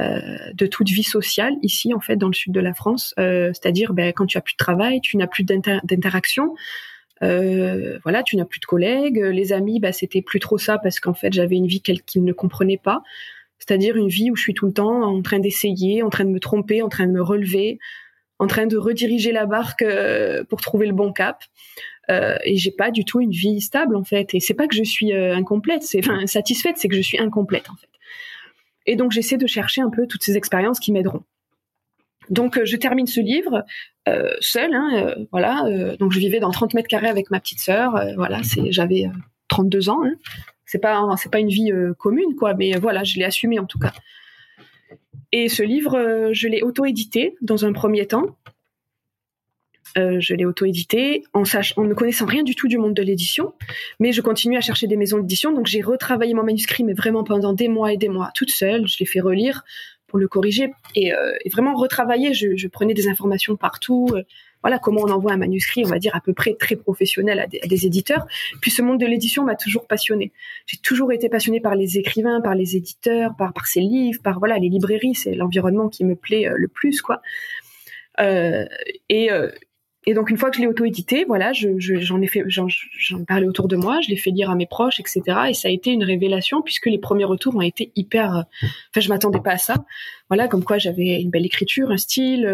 [0.00, 3.48] euh, de toute vie sociale ici en fait dans le sud de la France, euh,
[3.52, 6.54] c'est-à-dire ben, quand tu as plus de travail, tu n'as plus d'interaction.
[7.24, 11.00] Euh, voilà, tu n'as plus de collègues, les amis, bah, c'était plus trop ça parce
[11.00, 13.02] qu'en fait j'avais une vie qu'ils ne comprenaient pas
[13.58, 16.30] c'est-à-dire une vie où je suis tout le temps en train d'essayer, en train de
[16.30, 17.78] me tromper, en train de me relever,
[18.38, 21.42] en train de rediriger la barque euh, pour trouver le bon cap.
[22.10, 24.34] Euh, et j'ai pas du tout une vie stable en fait.
[24.34, 27.18] Et c'est pas que je suis euh, incomplète, c'est enfin satisfaite, c'est que je suis
[27.18, 27.88] incomplète en fait.
[28.86, 31.22] Et donc j'essaie de chercher un peu toutes ces expériences qui m'aideront.
[32.30, 33.64] Donc je termine ce livre
[34.08, 35.64] euh, seule, hein, voilà.
[35.98, 38.40] donc je vivais dans 30 mètres carrés avec ma petite sœur, voilà.
[38.68, 39.10] J'avais
[39.48, 40.14] 32 ans, hein,
[40.68, 43.64] c'est pas c'est pas une vie euh, commune quoi, mais voilà, je l'ai assumé en
[43.64, 43.92] tout cas.
[45.32, 48.36] Et ce livre, euh, je l'ai auto-édité dans un premier temps.
[49.96, 53.54] Euh, je l'ai auto-édité en, ne connaissant rien du tout du monde de l'édition,
[53.98, 55.52] mais je continue à chercher des maisons d'édition.
[55.52, 58.86] Donc j'ai retravaillé mon manuscrit, mais vraiment pendant des mois et des mois, toute seule.
[58.86, 59.64] Je l'ai fait relire
[60.06, 61.12] pour le corriger et,
[61.50, 62.34] vraiment retravailler.
[62.34, 64.08] Je, prenais des informations partout
[64.62, 67.46] voilà comment on envoie un manuscrit, on va dire à peu près très professionnel à
[67.46, 68.26] des, éditeurs.
[68.60, 70.32] Puis ce monde de l'édition m'a toujours passionné.
[70.66, 74.58] J'ai toujours été passionnée par les écrivains, par les éditeurs, par ces livres, par voilà
[74.58, 75.14] les librairies.
[75.14, 77.20] C'est l'environnement qui me plaît euh, le plus, quoi.
[78.20, 78.66] Euh,
[79.08, 79.50] et euh,
[80.06, 82.66] et donc une fois que je l'ai auto-édité, voilà, j'en ai fait, j'en
[83.26, 85.22] parlais autour de moi, je l'ai fait lire à mes proches, etc.
[85.50, 88.46] Et ça a été une révélation puisque les premiers retours ont été hyper.
[88.62, 89.74] Enfin, je m'attendais pas à ça.
[90.30, 92.46] Voilà, comme quoi j'avais une belle écriture, un style.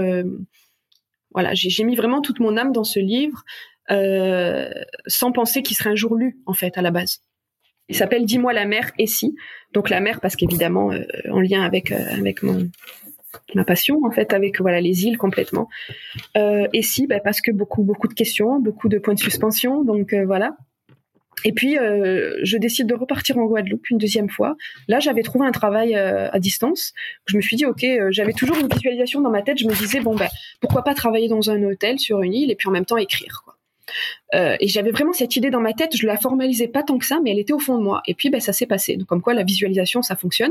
[1.34, 3.44] Voilà, j'ai mis vraiment toute mon âme dans ce livre,
[3.90, 4.70] euh,
[5.06, 7.20] sans penser qu'il serait un jour lu en fait à la base.
[7.88, 9.34] Il s'appelle Dis-moi la mer et si.
[9.72, 12.70] Donc la mer parce qu'évidemment euh, en lien avec euh, avec mon
[13.54, 15.68] ma passion en fait avec voilà les îles complètement.
[16.36, 19.82] et si bah, parce que beaucoup beaucoup de questions, beaucoup de points de suspension.
[19.82, 20.56] Donc voilà.
[21.44, 24.56] Et puis, euh, je décide de repartir en Guadeloupe une deuxième fois.
[24.88, 26.92] Là, j'avais trouvé un travail euh, à distance.
[27.26, 29.58] Je me suis dit, ok, euh, j'avais toujours une visualisation dans ma tête.
[29.58, 30.28] Je me disais, bon, ben,
[30.60, 33.42] pourquoi pas travailler dans un hôtel sur une île et puis en même temps écrire,
[34.32, 37.20] et j'avais vraiment cette idée dans ma tête, je la formalisais pas tant que ça,
[37.22, 38.02] mais elle était au fond de moi.
[38.06, 38.96] Et puis, ben, ça s'est passé.
[38.96, 40.50] Donc, comme quoi, la visualisation, ça fonctionne.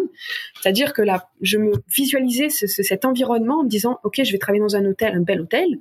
[0.62, 4.62] C'est-à-dire que là, je me visualisais cet environnement en me disant, ok, je vais travailler
[4.62, 5.80] dans un hôtel, un bel hôtel,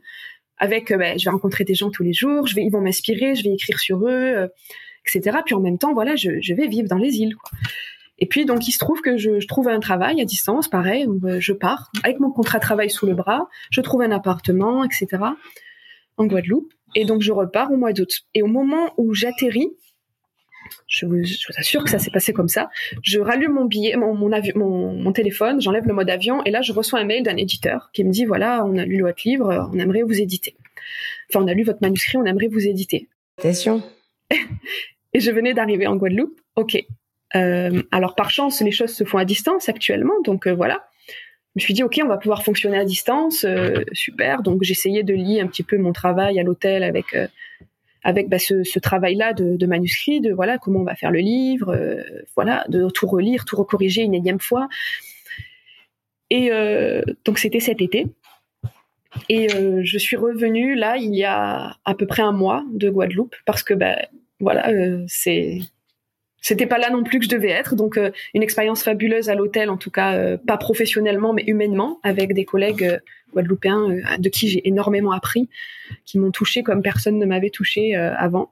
[0.59, 3.55] avec, ben, je vais rencontrer des gens tous les jours, ils vont m'inspirer, je vais
[3.55, 4.49] écrire sur eux,
[5.07, 5.39] etc.
[5.45, 7.37] Puis en même temps, voilà, je, je vais vivre dans les îles.
[7.37, 7.51] Quoi.
[8.23, 11.09] Et puis donc il se trouve que je, je trouve un travail à distance, pareil,
[11.25, 14.85] euh, je pars avec mon contrat de travail sous le bras, je trouve un appartement,
[14.85, 15.09] etc.
[16.19, 16.73] en Guadeloupe.
[16.95, 18.21] Et donc je repars au mois d'août.
[18.35, 19.71] Et au moment où j'atterris,
[20.87, 22.71] je vous, je vous, assure que ça s'est passé comme ça.
[23.03, 26.53] Je rallume mon billet, mon, mon, avion, mon, mon téléphone, j'enlève le mode avion, et
[26.53, 29.23] là je reçois un mail d'un éditeur qui me dit voilà, on a lu votre
[29.25, 30.55] livre, on aimerait vous éditer.
[31.29, 33.09] Enfin, on a lu votre manuscrit, on aimerait vous éditer.
[33.39, 33.83] Attention.
[35.15, 36.41] et je venais d'arriver en Guadeloupe.
[36.57, 36.77] Ok,
[37.35, 40.87] euh, alors par chance, les choses se font à distance actuellement, donc euh, voilà.
[41.55, 44.43] Je me suis dit ok, on va pouvoir fonctionner à distance, euh, super.
[44.43, 47.17] Donc j'essayais de lier un petit peu mon travail à l'hôtel avec
[48.05, 51.77] avec bah, ce, travail-là de, manuscrit, de voilà comment on va faire le livre,
[52.35, 54.69] voilà, de tout relire, tout recorriger une énième fois.
[56.31, 56.51] Et
[57.27, 58.07] donc c'était cet été.
[59.29, 59.49] Et
[59.83, 63.63] je suis revenue là il y a à peu près un mois de Guadeloupe parce
[63.63, 63.99] que bah,
[64.43, 64.71] voilà,
[65.07, 65.61] c'est
[66.43, 67.77] c'était pas là non plus que je devais être.
[67.77, 72.01] Donc euh, une expérience fabuleuse à l'hôtel, en tout cas euh, pas professionnellement mais humainement,
[72.03, 72.99] avec des collègues euh,
[73.33, 75.49] guadeloupéens de qui j'ai énormément appris,
[76.05, 78.51] qui m'ont touché comme personne ne m'avait touché avant.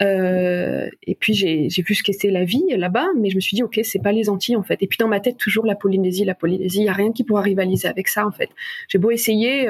[0.00, 3.78] et puis j'ai vu ce qu'était la vie là-bas, mais je me suis dit ok
[3.84, 4.82] c'est pas les Antilles en fait.
[4.82, 7.22] Et puis dans ma tête toujours la Polynésie, la Polynésie, il y a rien qui
[7.22, 8.50] pourra rivaliser avec ça en fait.
[8.88, 9.68] J'ai beau essayer,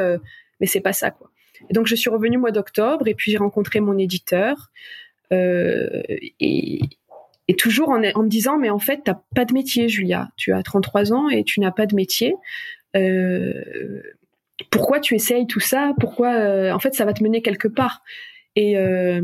[0.59, 1.31] mais c'est pas ça quoi.
[1.69, 4.71] Et donc je suis revenue mois d'octobre et puis j'ai rencontré mon éditeur.
[5.31, 6.81] Et,
[7.49, 10.31] et toujours en, me disant, mais en fait, t'as pas de métier, Julia.
[10.37, 12.35] Tu as 33 ans et tu n'as pas de métier.
[12.97, 14.03] Euh,
[14.71, 15.93] pourquoi tu essayes tout ça?
[16.01, 18.03] Pourquoi euh, En fait, ça va te mener quelque part?
[18.57, 19.23] Et, euh,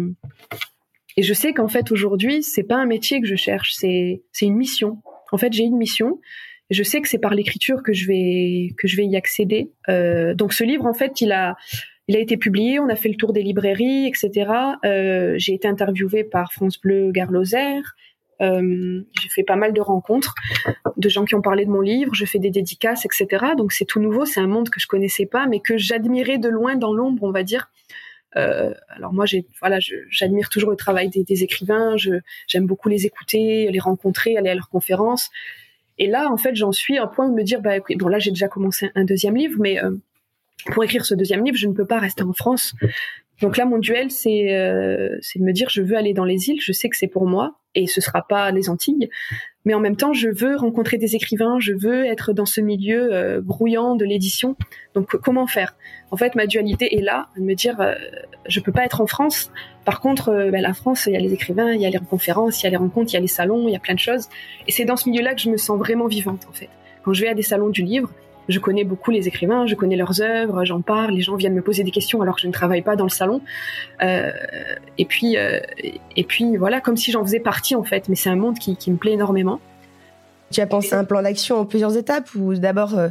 [1.17, 4.57] et je sais qu'en fait, aujourd'hui, c'est pas un métier que je cherche, c'est une
[4.57, 5.03] mission.
[5.33, 6.21] En fait, j'ai une mission.
[6.71, 9.73] Je sais que c'est par l'écriture que je vais que je vais y accéder.
[9.89, 11.57] Euh, donc, ce livre, en fait, il a
[12.09, 14.51] il a été publié, on a fait le tour des librairies, etc.
[14.85, 17.95] Euh, j'ai été interviewée par France Bleu Gare Lozère,
[18.43, 20.35] euh, j'ai fait pas mal de rencontres
[20.97, 22.15] de gens qui ont parlé de mon livre.
[22.15, 23.45] Je fais des dédicaces, etc.
[23.57, 24.25] Donc c'est tout nouveau.
[24.25, 27.31] C'est un monde que je connaissais pas, mais que j'admirais de loin dans l'ombre, on
[27.31, 27.71] va dire.
[28.37, 29.79] Euh, alors moi, j'ai voilà,
[30.11, 31.97] j'admire toujours le travail des, des écrivains.
[32.49, 35.31] J'aime beaucoup les écouter, les rencontrer, aller à leurs conférences.
[35.99, 38.19] Et là, en fait, j'en suis à un point de me dire, bah, bon, là,
[38.19, 39.91] j'ai déjà commencé un deuxième livre, mais euh,
[40.67, 42.75] pour écrire ce deuxième livre, je ne peux pas rester en France.
[43.41, 46.61] Donc là, mon duel, c'est euh, de me dire, je veux aller dans les îles.
[46.61, 49.09] Je sais que c'est pour moi et ce sera pas les Antilles,
[49.65, 51.59] mais en même temps, je veux rencontrer des écrivains.
[51.61, 54.57] Je veux être dans ce milieu euh, grouillant de l'édition.
[54.95, 55.77] Donc comment faire?
[56.11, 57.95] En fait, ma dualité est là, de me dire, euh,
[58.47, 59.51] je peux pas être en France.
[59.85, 61.99] Par contre, euh, ben, la France, il y a les écrivains, il y a les
[61.99, 63.95] conférences, il y a les rencontres, il y a les salons, il y a plein
[63.95, 64.29] de choses.
[64.67, 66.69] Et c'est dans ce milieu-là que je me sens vraiment vivante, en fait.
[67.05, 68.11] Quand je vais à des salons du livre,
[68.53, 71.63] je connais beaucoup les écrivains, je connais leurs œuvres, j'en parle, les gens viennent me
[71.63, 73.41] poser des questions alors que je ne travaille pas dans le salon.
[74.03, 74.31] Euh,
[74.99, 75.61] et puis, euh,
[76.17, 78.09] et puis voilà, comme si j'en faisais partie en fait.
[78.09, 79.61] Mais c'est un monde qui, qui, me plaît énormément.
[80.51, 83.09] Tu as pensé à un plan d'action en plusieurs étapes ou d'abord, euh,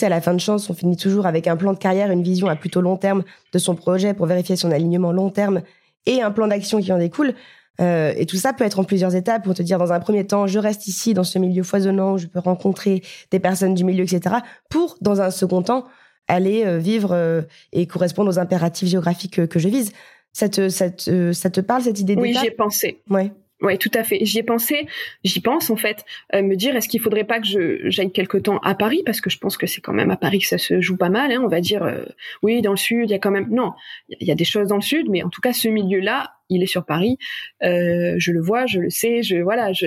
[0.00, 2.48] à la fin de chance, on finit toujours avec un plan de carrière, une vision
[2.48, 5.62] à plutôt long terme de son projet pour vérifier son alignement long terme
[6.04, 7.34] et un plan d'action qui en découle.
[7.80, 10.26] Euh, et tout ça peut être en plusieurs étapes pour te dire dans un premier
[10.26, 13.84] temps, je reste ici dans ce milieu foisonnant où je peux rencontrer des personnes du
[13.84, 14.36] milieu, etc.
[14.70, 15.84] Pour, dans un second temps,
[16.28, 19.92] aller euh, vivre euh, et correspondre aux impératifs géographiques que, je vise.
[20.32, 23.00] Ça te, ça te, ça te parle cette idée d'étape Oui, j'y ai pensé.
[23.08, 23.30] Ouais.
[23.62, 24.18] Oui, tout à fait.
[24.20, 24.86] J'y ai pensé,
[25.24, 28.36] j'y pense en fait, euh, me dire est-ce qu'il faudrait pas que je j'aille quelque
[28.36, 29.02] temps à Paris?
[29.06, 31.08] Parce que je pense que c'est quand même à Paris que ça se joue pas
[31.08, 31.32] mal.
[31.32, 32.04] Hein, on va dire euh,
[32.42, 33.72] oui dans le sud, il y a quand même non,
[34.08, 36.62] il y a des choses dans le sud, mais en tout cas ce milieu-là, il
[36.62, 37.18] est sur Paris.
[37.62, 39.86] Euh, je le vois, je le sais, je voilà, je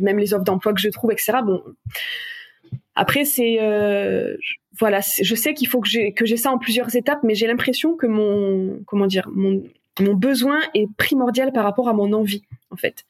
[0.00, 1.38] même les offres d'emploi que je trouve, etc.
[1.44, 1.62] Bon,
[2.94, 4.36] après c'est euh,
[4.78, 7.46] voilà, je sais qu'il faut que j'ai que j'ai ça en plusieurs étapes, mais j'ai
[7.46, 9.62] l'impression que mon comment dire mon
[10.00, 13.04] mon besoin est primordial par rapport à mon envie, en fait.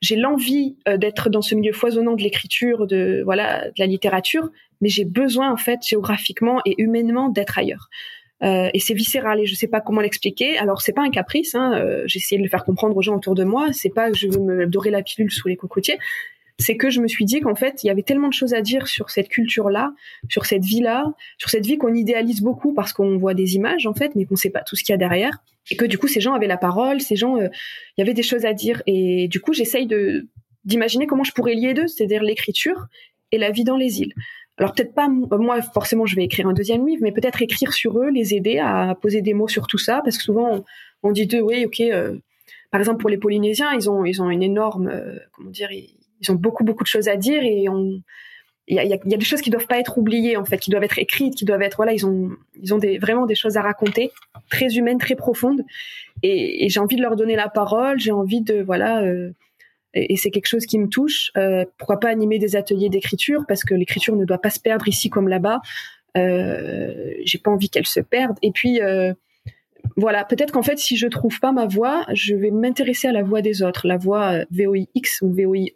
[0.00, 4.50] J'ai l'envie euh, d'être dans ce milieu foisonnant de l'écriture, de voilà, de la littérature,
[4.80, 7.88] mais j'ai besoin en fait géographiquement et humainement d'être ailleurs.
[8.42, 10.58] Euh, et c'est viscéral et je sais pas comment l'expliquer.
[10.58, 13.16] Alors c'est pas un caprice, hein, euh, j'ai essayé de le faire comprendre aux gens
[13.16, 13.72] autour de moi.
[13.72, 15.98] C'est pas que je veux me dorer la pilule sous les cocotiers,
[16.58, 18.60] c'est que je me suis dit qu'en fait, il y avait tellement de choses à
[18.60, 19.94] dire sur cette culture-là,
[20.28, 21.04] sur cette vie-là,
[21.38, 24.34] sur cette vie qu'on idéalise beaucoup parce qu'on voit des images, en fait, mais qu'on
[24.34, 25.38] sait pas tout ce qu'il y a derrière.
[25.70, 27.48] Et que du coup, ces gens avaient la parole, ces gens, euh,
[27.96, 28.82] il y avait des choses à dire.
[28.86, 30.26] Et du coup, j'essaye de
[30.64, 32.88] d'imaginer comment je pourrais lier deux, c'est-à-dire l'écriture
[33.30, 34.12] et la vie dans les îles.
[34.58, 37.98] Alors peut-être pas moi forcément je vais écrire un deuxième livre, mais peut-être écrire sur
[37.98, 40.64] eux, les aider à poser des mots sur tout ça, parce que souvent
[41.02, 41.80] on dit d'eux, oui, ok.
[42.72, 44.90] par exemple, pour les Polynésiens, ils ont ils ont une énorme,
[45.32, 47.66] comment dire, ils, ont beaucoup beaucoup de choses à dire et
[48.66, 50.98] il y a, des choses qui doivent pas être oubliées en fait, qui doivent être
[50.98, 54.10] écrites, qui doivent être voilà, ils ont ils ont vraiment des choses à raconter,
[54.50, 55.62] très humaines, très profondes,
[56.24, 59.30] et, et j'ai envie de leur donner la parole, j'ai envie de voilà, euh,
[59.94, 61.30] et, c'est quelque chose qui me touche.
[61.36, 64.86] Euh, pourquoi pas animer des ateliers d'écriture parce que l'écriture ne doit pas se perdre
[64.88, 65.60] ici comme là-bas.
[66.16, 68.36] Euh, j'ai pas envie qu'elle se perde.
[68.42, 69.12] Et puis euh,
[69.96, 73.22] voilà, peut-être qu'en fait, si je trouve pas ma voix, je vais m'intéresser à la
[73.22, 75.72] voix des autres, la voix VOIX ou VOIE.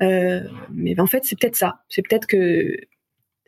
[0.00, 1.80] Mais en fait, c'est peut-être ça.
[1.88, 2.76] C'est peut-être que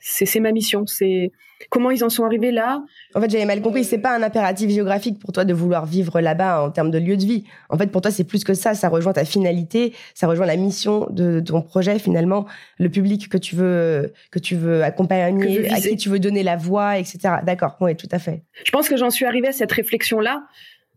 [0.01, 0.87] c'est ma mission.
[0.87, 1.33] C'est
[1.71, 2.83] comment ils en sont arrivés là.
[3.15, 3.85] En fait, j'avais mal compris.
[3.85, 7.17] C'est pas un impératif géographique pour toi de vouloir vivre là-bas en termes de lieu
[7.17, 7.45] de vie.
[7.69, 8.75] En fait, pour toi, c'est plus que ça.
[8.75, 9.95] Ça rejoint ta finalité.
[10.15, 12.47] Ça rejoint la mission de, ton projet finalement,
[12.79, 16.57] le public que tu veux que tu veux accompagner, à qui tu veux donner la
[16.57, 17.19] voix, etc.
[17.45, 17.77] D'accord.
[17.81, 18.43] Oui, tout à fait.
[18.65, 20.43] Je pense que j'en suis arrivée à cette réflexion là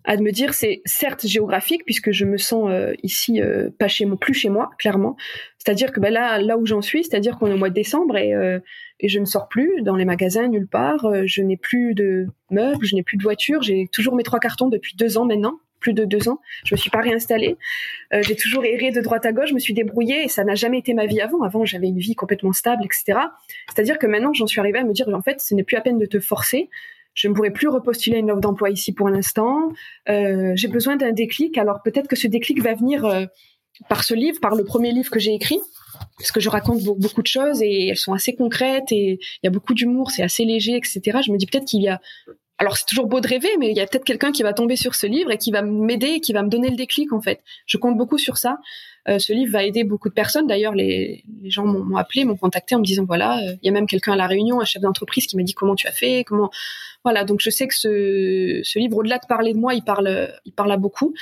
[0.04, 4.06] à me dire c'est certes géographique puisque je me sens euh, ici euh, pas chez
[4.06, 5.16] moi plus chez moi clairement.
[5.58, 8.18] C'est-à-dire que ben là là où j'en suis c'est-à-dire qu'on est au mois de décembre
[8.18, 8.60] et, euh,
[9.00, 12.84] et je ne sors plus dans les magasins nulle part je n'ai plus de meubles
[12.86, 15.94] je n'ai plus de voiture j'ai toujours mes trois cartons depuis deux ans maintenant plus
[15.94, 17.58] de deux ans je me suis pas réinstallée.
[18.12, 20.80] J'ai toujours erré de droite à gauche je me suis débrouillée et ça n'a jamais
[20.80, 21.44] été ma vie avant.
[21.44, 23.20] Avant j'avais une vie complètement stable etc
[23.70, 25.82] c'est-à-dire que maintenant j'en suis arrivée à me dire en fait ce n'est plus à
[25.82, 26.70] peine de te forcer
[27.14, 29.70] je ne pourrais plus repostuler une offre d'emploi ici pour l'instant.
[30.10, 31.58] Euh, j'ai besoin d'un déclic.
[31.58, 33.26] Alors peut-être que ce déclic va venir euh,
[33.90, 35.60] par ce livre, par le premier livre que j'ai écrit,
[36.18, 39.48] parce que je raconte beaucoup de choses et elles sont assez concrètes et il y
[39.48, 41.20] a beaucoup d'humour, c'est assez léger, etc.
[41.26, 42.00] Je me dis peut-être qu'il y a
[42.58, 44.76] alors c'est toujours beau de rêver, mais il y a peut-être quelqu'un qui va tomber
[44.76, 47.42] sur ce livre et qui va m'aider, qui va me donner le déclic en fait.
[47.66, 48.60] Je compte beaucoup sur ça.
[49.08, 50.48] Euh, ce livre va aider beaucoup de personnes.
[50.48, 53.72] D'ailleurs, les, gens m'ont appelé, m'ont contacté en me disant voilà, euh, il y a
[53.72, 56.24] même quelqu'un à la Réunion, un chef d'entreprise, qui m'a dit comment tu as fait,
[56.24, 56.50] comment
[57.04, 57.24] voilà.
[57.24, 60.72] Donc je sais que ce, livre, au-delà de parler de moi, il parle, il parle
[60.72, 61.14] à beaucoup.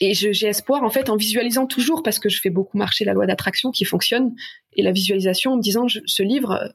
[0.00, 3.12] Et j'ai espoir en fait en visualisant toujours parce que je fais beaucoup marcher la
[3.12, 4.34] loi d'attraction qui fonctionne
[4.72, 6.72] et la visualisation en me disant ce livre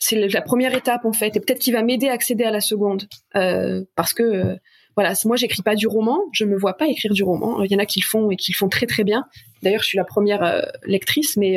[0.00, 2.60] c'est la première étape en fait et peut-être qu'il va m'aider à accéder à la
[2.60, 4.56] seconde euh, parce que
[5.00, 7.62] voilà moi j'écris pas du roman je me vois pas écrire du roman.
[7.62, 9.24] Il y en a qui le font et qui le font très très bien.
[9.62, 11.56] D'ailleurs je suis la première euh, lectrice mais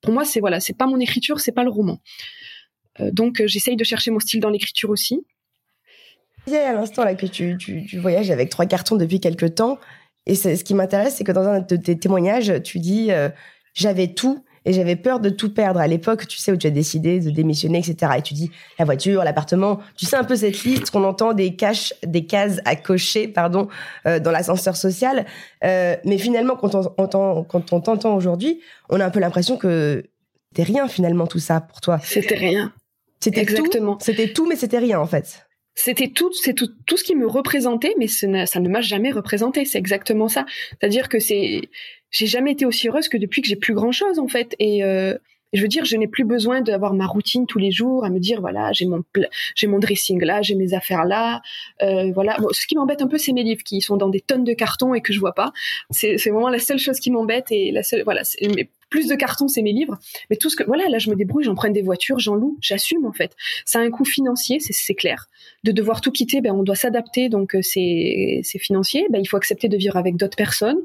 [0.00, 1.98] pour moi c'est voilà c'est pas mon écriture c'est pas le roman.
[3.00, 5.26] Donc j'essaye de chercher mon style dans l'écriture aussi.
[6.46, 9.78] Disais à l'instant là que tu, tu, tu, voyages avec trois cartons depuis quelques temps.
[10.26, 13.10] Et ce qui m'intéresse c'est que dans un de tes témoignages tu dis
[13.74, 16.70] j'avais tout et j'avais peur de tout perdre à l'époque, tu sais, où tu as
[16.70, 18.12] décidé de démissionner, etc.
[18.18, 21.56] Et tu dis la voiture, l'appartement, tu sais un peu cette liste qu'on entend des
[21.56, 23.68] caches, des cases à cocher, pardon,
[24.06, 25.26] euh, dans l'ascenseur social.
[25.64, 29.56] Euh, mais finalement, quand on entend, quand on t'entend aujourd'hui, on a un peu l'impression
[29.56, 30.04] que
[30.50, 31.98] c'était rien finalement tout ça pour toi.
[32.02, 32.72] C'était rien.
[33.20, 33.98] C'était exactement.
[34.00, 35.44] C'était tout, mais c'était rien en fait
[35.78, 39.64] c'était tout, c'est tout, tout ce qui me représentait, mais ça ne m'a jamais représenté.
[39.64, 40.44] C'est exactement ça.
[40.70, 41.60] C'est-à-dire que c'est,
[42.10, 44.54] j'ai jamais été aussi heureuse que depuis que j'ai plus grand chose en fait.
[44.58, 45.16] Et euh,
[45.52, 48.18] je veux dire, je n'ai plus besoin d'avoir ma routine tous les jours, à me
[48.18, 49.02] dire voilà, j'ai mon
[49.54, 51.40] j'ai mon dressing là, j'ai mes affaires là,
[51.82, 52.36] euh, voilà.
[52.38, 54.52] Bon, ce qui m'embête un peu, c'est mes livres qui sont dans des tonnes de
[54.52, 55.52] cartons et que je vois pas.
[55.90, 58.22] C'est vraiment la seule chose qui m'embête et la seule voilà
[58.90, 59.98] plus de cartons, c'est mes livres.
[60.30, 62.56] Mais tout ce que, voilà, là, je me débrouille, j'en prends des voitures, j'en loue,
[62.60, 63.36] j'assume, en fait.
[63.64, 65.28] Ça a un coût financier, c'est clair.
[65.64, 69.06] De devoir tout quitter, ben, on doit s'adapter, donc euh, c'est financier.
[69.10, 70.78] Ben, il faut accepter de vivre avec d'autres personnes.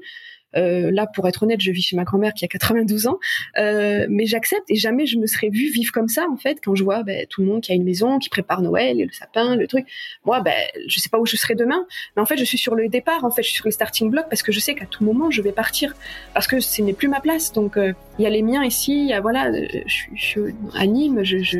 [0.55, 3.19] Euh, là, pour être honnête, je vis chez ma grand-mère qui a 92 ans,
[3.57, 6.59] euh, mais j'accepte et jamais je me serais vue vivre comme ça en fait.
[6.63, 9.05] Quand je vois ben, tout le monde qui a une maison, qui prépare Noël, et
[9.05, 9.85] le sapin, le truc.
[10.25, 10.53] Moi, ben,
[10.87, 11.85] je sais pas où je serai demain,
[12.15, 13.23] mais en fait, je suis sur le départ.
[13.23, 15.31] En fait, je suis sur le starting block parce que je sais qu'à tout moment,
[15.31, 15.93] je vais partir
[16.33, 17.51] parce que ce n'est plus ma place.
[17.51, 19.07] Donc, euh, il y a les miens ici.
[19.07, 20.41] Y a, voilà, je, je, suis
[20.75, 21.59] à Nîmes, je, je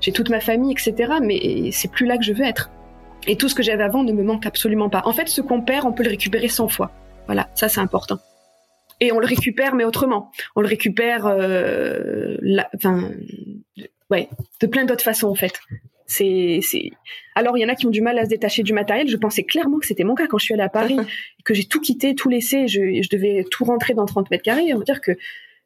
[0.00, 1.14] j'ai toute ma famille, etc.
[1.22, 2.70] Mais c'est plus là que je veux être.
[3.26, 5.02] Et tout ce que j'avais avant ne me manque absolument pas.
[5.04, 6.90] En fait, ce qu'on perd, on peut le récupérer 100 fois.
[7.26, 8.18] Voilà, ça c'est important.
[9.00, 10.30] Et on le récupère, mais autrement.
[10.54, 12.36] On le récupère, euh,
[12.76, 13.10] enfin,
[14.10, 14.28] ouais,
[14.60, 15.60] de plein d'autres façons en fait.
[16.06, 16.90] C'est, c'est.
[17.34, 19.08] Alors il y en a qui ont du mal à se détacher du matériel.
[19.08, 20.98] Je pensais clairement que c'était mon cas quand je suis allée à Paris,
[21.44, 22.68] que j'ai tout quitté, tout laissé.
[22.68, 24.72] Je, je devais tout rentrer dans 30 mètres carrés.
[24.74, 25.12] On va dire que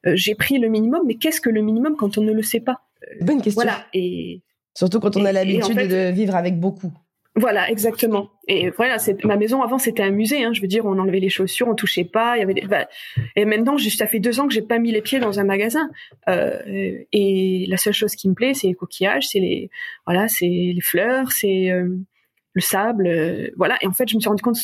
[0.07, 1.03] euh, j'ai pris le minimum.
[1.07, 2.81] Mais qu'est-ce que le minimum quand on ne le sait pas?
[3.21, 3.63] Bonne question.
[3.63, 3.85] Voilà.
[3.93, 4.41] Et
[4.75, 6.93] surtout quand on a l'habitude de vivre avec beaucoup.
[7.39, 8.31] Voilà, exactement.
[8.49, 10.43] Et voilà, c'est ma maison avant c'était un musée.
[10.43, 12.37] Hein, je veux dire, on enlevait les chaussures, on touchait pas.
[12.37, 12.67] Il y avait des,
[13.37, 15.45] et maintenant, juste ça fait deux ans que j'ai pas mis les pieds dans un
[15.45, 15.91] magasin.
[16.31, 19.71] Euh, et la seule chose qui me plaît, c'est les coquillages, c'est les
[20.07, 21.95] voilà, c'est les fleurs, c'est euh,
[22.55, 23.77] le sable, euh, voilà.
[23.83, 24.57] Et en fait, je me suis rendu compte,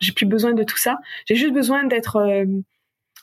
[0.00, 0.98] j'ai plus besoin de tout ça.
[1.26, 2.44] J'ai juste besoin d'être euh,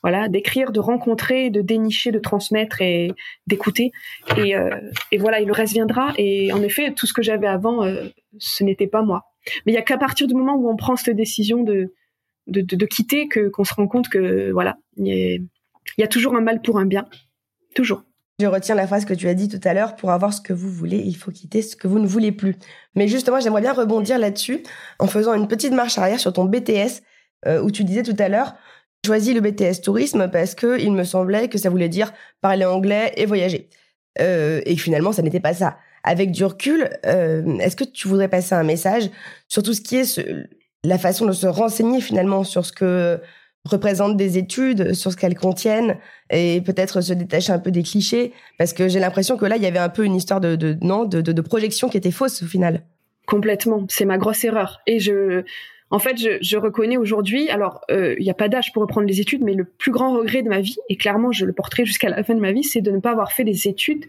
[0.04, 3.12] voilà, d'écrire, de rencontrer, de dénicher, de transmettre et
[3.48, 3.92] d'écouter.
[4.38, 4.70] Et, euh,
[5.12, 6.14] et, voilà, et le reste viendra.
[6.18, 9.24] Et en effet, tout ce que j'avais avant, euh, ce n'était pas moi.
[9.66, 11.94] Mais il y a qu'à partir du moment où on prend cette décision de
[12.48, 15.48] de, de, quitter que qu'on se rend compte que voilà, il
[15.98, 17.06] y, a toujours un mal pour un bien,
[17.74, 18.04] toujours.
[18.40, 20.54] Je retiens la phrase que tu as dit tout à l'heure, pour avoir ce que
[20.54, 22.58] vous voulez, il faut quitter ce que vous ne voulez plus.
[22.96, 24.64] Mais justement, j'aimerais bien rebondir là-dessus
[25.00, 27.02] en faisant une petite marche arrière sur ton BTS,
[27.46, 28.56] euh, où tu disais tout à l'heure,
[29.06, 33.14] choisis le BTS tourisme parce que il me semblait que ça voulait dire parler anglais
[33.18, 33.70] et voyager.
[34.22, 35.78] Euh, et finalement, ça n'était pas ça.
[36.04, 39.10] Avec du recul, euh, est-ce que tu voudrais passer un message
[39.48, 40.22] sur tout ce qui est ce,
[40.84, 43.20] la façon de se renseigner finalement sur ce que
[43.66, 45.98] représentent des études, sur ce qu'elles contiennent,
[46.30, 49.64] et peut-être se détacher un peu des clichés, parce que j'ai l'impression que là, il
[49.64, 52.44] y avait un peu une histoire de, de non, de, de, projection qui était fausse
[52.44, 52.84] au final.
[53.26, 54.82] Complètement, c'est ma grosse erreur.
[54.86, 55.44] Et je,
[55.94, 59.22] en fait, je, reconnais aujourd'hui, alors euh, il n'y a pas d'âge pour reprendre les
[59.22, 62.10] études, mais le plus grand regret de ma vie, et clairement je le porterai jusqu'à
[62.10, 64.06] la fin de ma vie, c'est de ne pas avoir fait des études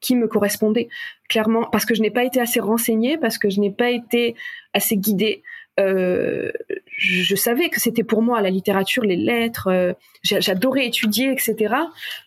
[0.00, 0.88] qui me correspondaient.
[1.28, 4.34] Clairement, parce que je n'ai pas été assez renseignée, parce que je n'ai pas été
[4.74, 5.44] assez guidée,
[5.78, 6.50] euh,
[6.98, 9.68] je, savais que c'était pour moi la littérature, les lettres.
[9.68, 9.92] Euh,
[10.24, 11.74] j'adorais étudier, etc.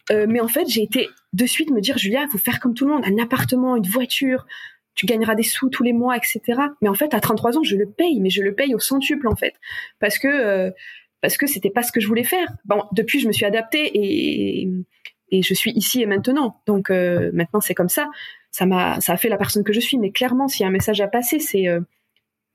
[0.10, 2.88] Mais en fait, j'ai été de suite me dire, Julia, il faut faire comme tout
[2.88, 4.46] le monde, un appartement, une voiture,
[4.96, 6.42] tu gagneras des sous tous les mois, etc.
[6.82, 9.28] Mais en fait, à 33 ans, je le paye, mais je le paye au centuple
[9.28, 9.54] en fait,
[10.00, 10.72] parce que
[11.22, 12.48] parce que c'était pas ce que je voulais faire.
[12.66, 14.70] Bon, depuis, je me suis adaptée et
[15.32, 16.62] et je suis ici et maintenant.
[16.68, 18.10] Donc maintenant, c'est comme ça.
[18.52, 19.98] Ça m'a ça a fait la personne que je suis.
[19.98, 21.68] Mais clairement, s'il y a un message à passer, c'est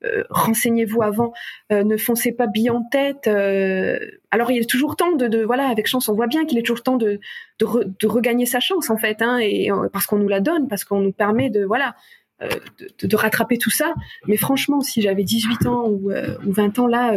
[0.04, 1.32] euh, renseignez-vous avant,
[1.72, 3.26] euh, ne foncez pas bille en tête.
[3.26, 3.98] Euh,
[4.30, 6.62] alors il est toujours temps de, de, voilà, avec chance, on voit bien qu'il est
[6.62, 7.18] toujours temps de
[7.58, 7.66] de,
[7.98, 11.00] de, regagner sa chance en fait, hein, et parce qu'on nous la donne, parce qu'on
[11.00, 11.96] nous permet de voilà.
[12.40, 13.94] De, de, rattraper tout ça
[14.28, 17.12] mais franchement si j'avais 18 ans ou, ou 20 ans là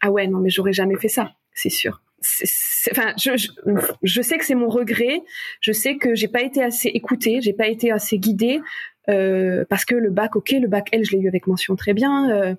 [0.00, 2.00] ah ouais non mais j'aurais jamais fait ça c'est sûr
[2.90, 3.48] enfin je, je,
[4.02, 5.20] je, sais que c'est mon regret
[5.60, 8.62] je sais que j'ai pas été assez écoutée j'ai pas été assez guidée
[9.08, 11.94] euh, parce que le bac, ok, le bac L, je l'ai eu avec mention très
[11.94, 12.30] bien.
[12.30, 12.54] Euh,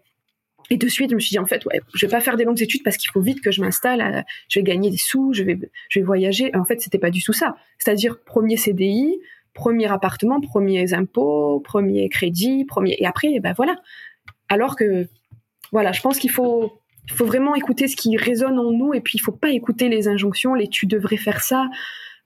[0.70, 2.46] et de suite, je me suis dit en fait, ouais, je vais pas faire des
[2.46, 4.26] longues études parce qu'il faut vite que je m'installe.
[4.50, 5.60] Je vais gagner des sous, je vais,
[5.90, 6.56] je vais voyager.
[6.56, 7.56] en fait, c'était pas du tout ça.
[7.78, 9.20] C'est-à-dire premier CDI,
[9.54, 12.96] premier appartement, premiers impôts, premier crédit, premier.
[13.00, 13.76] Et après, ben voilà.
[14.50, 15.08] Alors que,
[15.72, 16.80] voilà, je pense qu'il faut,
[17.10, 20.08] faut vraiment écouter ce qui résonne en nous et puis il faut pas écouter les
[20.08, 21.68] injonctions, les tu devrais faire ça.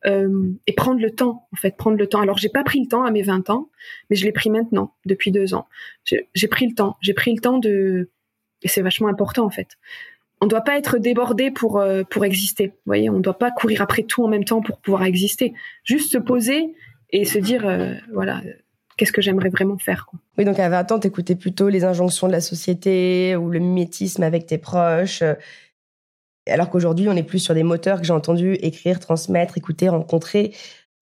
[0.05, 2.21] Euh, et prendre le temps, en fait, prendre le temps.
[2.21, 3.69] Alors, j'ai pas pris le temps à mes 20 ans,
[4.09, 5.67] mais je l'ai pris maintenant, depuis deux ans.
[6.05, 8.11] J'ai pris le temps, j'ai pris le temps de,
[8.61, 9.77] et c'est vachement important, en fait.
[10.39, 12.67] On doit pas être débordé pour euh, pour exister.
[12.67, 15.53] Vous voyez, on doit pas courir après tout en même temps pour pouvoir exister.
[15.83, 16.75] Juste se poser
[17.11, 18.41] et se dire, euh, voilà,
[18.97, 20.09] qu'est-ce que j'aimerais vraiment faire.
[20.37, 24.23] Oui, donc à 20 ans, t'écoutais plutôt les injonctions de la société ou le mimétisme
[24.23, 25.23] avec tes proches
[26.49, 30.53] alors qu'aujourd'hui, on est plus sur des moteurs que j'ai entendu écrire, transmettre, écouter, rencontrer,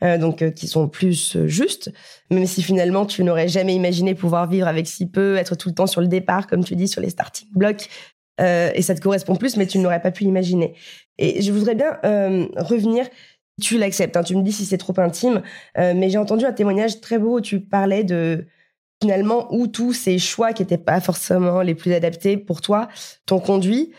[0.03, 1.91] euh, donc euh, qui sont plus euh, justes.
[2.31, 5.75] Même si finalement, tu n'aurais jamais imaginé pouvoir vivre avec si peu, être tout le
[5.75, 7.89] temps sur le départ, comme tu dis, sur les starting blocks,
[8.37, 10.73] et ça te correspond plus, mais tu n'aurais pas pu l'imaginer.
[11.17, 11.97] Et je voudrais bien
[12.57, 13.05] revenir.
[13.61, 15.41] Tu l'acceptes, hein, tu me dis si c'est trop intime,
[15.77, 18.47] mais j'ai entendu un témoignage très beau où tu parlais de
[19.01, 22.89] finalement où tous ces choix qui n'étaient pas forcément les plus adaptés pour toi
[23.25, 23.93] t'ont conduit.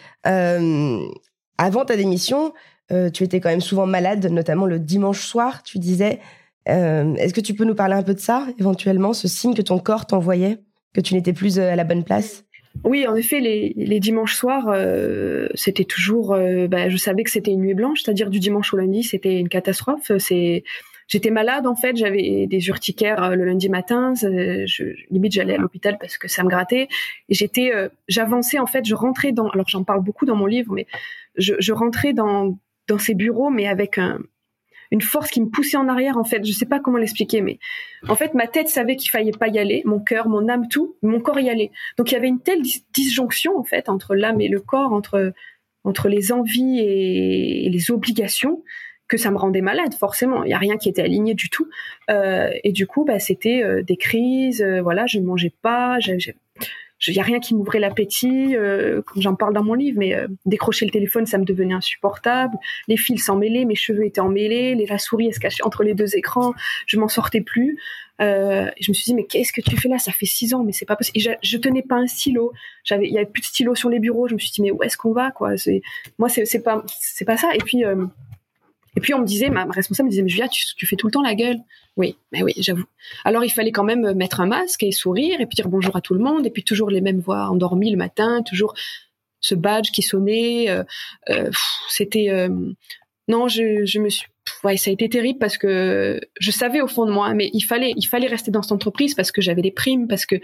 [1.58, 2.52] Avant ta démission,
[2.92, 6.20] euh, tu étais quand même souvent malade, notamment le dimanche soir, tu disais.
[6.68, 9.62] Euh, est-ce que tu peux nous parler un peu de ça, éventuellement, ce signe que
[9.62, 10.58] ton corps t'envoyait,
[10.94, 12.44] que tu n'étais plus euh, à la bonne place?
[12.84, 14.74] Oui, en effet, les, les dimanches soirs,
[15.54, 16.36] c'était toujours.
[16.68, 19.48] Bah, je savais que c'était une nuit blanche, c'est-à-dire du dimanche au lundi, c'était une
[19.48, 20.12] catastrophe.
[20.18, 20.64] C'est,
[21.08, 24.14] j'étais malade en fait, j'avais des urticaires le lundi matin.
[24.14, 26.88] Je, limite, j'allais à l'hôpital parce que ça me grattait.
[27.28, 27.72] J'étais,
[28.08, 29.48] j'avançais en fait, je rentrais dans.
[29.48, 30.86] Alors j'en parle beaucoup dans mon livre, mais
[31.36, 32.58] je, je rentrais dans,
[32.88, 34.20] dans ces bureaux, mais avec un,
[34.90, 36.44] une force qui me poussait en arrière en fait.
[36.44, 37.58] Je sais pas comment l'expliquer mais
[38.08, 40.96] en fait ma tête savait qu'il fallait pas y aller mon cœur mon âme tout
[41.02, 41.70] mon corps y allait.
[41.98, 42.62] Donc il y avait une telle
[42.92, 45.32] disjonction en fait entre l'âme et le corps entre
[45.84, 48.62] entre les envies et, les obligations
[49.08, 50.42] que ça me rendait malade forcément.
[50.42, 51.68] Il y a rien qui était aligné du tout.
[52.10, 55.98] Euh, et du coup bah c'était euh, des crises euh, voilà je ne mangeais pas
[57.06, 60.14] il y a rien qui m'ouvrait l'appétit, euh, comme j'en parle dans mon livre, mais
[60.14, 62.56] euh, décrocher le téléphone, ça me devenait insupportable.
[62.88, 66.16] Les fils s'emmêlaient, mes cheveux étaient emmêlés, les, la souris se cachait entre les deux
[66.16, 66.54] écrans,
[66.86, 67.78] je m'en sortais plus.
[68.22, 69.98] Euh, je me suis dit mais qu'est-ce que tu fais là?
[69.98, 71.18] Ça fait six ans, mais c'est pas possible.
[71.18, 72.52] Et je, tenais pas un stylo.
[72.82, 74.26] J'avais, il y avait plus de stylo sur les bureaux.
[74.26, 75.50] Je me suis dit mais où est-ce qu'on va quoi?
[76.18, 76.82] Moi c'est c'est pas
[77.26, 77.54] pas ça.
[77.54, 78.06] Et puis euh,
[78.96, 81.12] et puis on me disait, ma, responsable me disait, mais Julia, tu, fais tout le
[81.12, 81.58] temps la gueule.
[81.96, 82.84] Oui, mais oui, j'avoue.
[83.24, 86.00] Alors il fallait quand même mettre un masque et sourire et puis dire bonjour à
[86.00, 88.74] tout le monde et puis toujours les mêmes voix endormies le matin, toujours
[89.40, 90.68] ce badge qui sonnait.
[90.70, 90.82] Euh,
[91.30, 91.50] euh,
[91.88, 92.48] C'était euh,
[93.28, 94.26] non, je, me suis
[94.64, 97.62] ouais, ça a été terrible parce que je savais au fond de moi, mais il
[97.62, 97.94] fallait,
[98.26, 100.36] rester dans cette entreprise parce que j'avais des primes, parce que,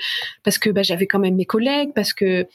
[0.43, 2.47] parce que bah, j'avais quand même mes collègues, parce que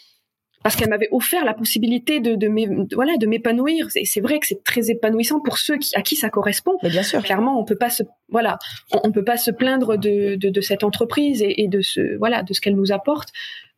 [0.64, 3.88] parce qu'elle m'avait offert la possibilité de, de, voilà de m'épanouir.
[3.90, 6.78] C'est vrai que c'est très épanouissant pour ceux qui, à qui ça correspond.
[6.84, 7.24] Mais bien sûr.
[7.24, 8.60] Clairement, on peut pas se voilà,
[8.92, 12.44] on, peut pas se plaindre de, de, de cette entreprise et, et, de ce voilà
[12.44, 13.30] de ce qu'elle nous apporte.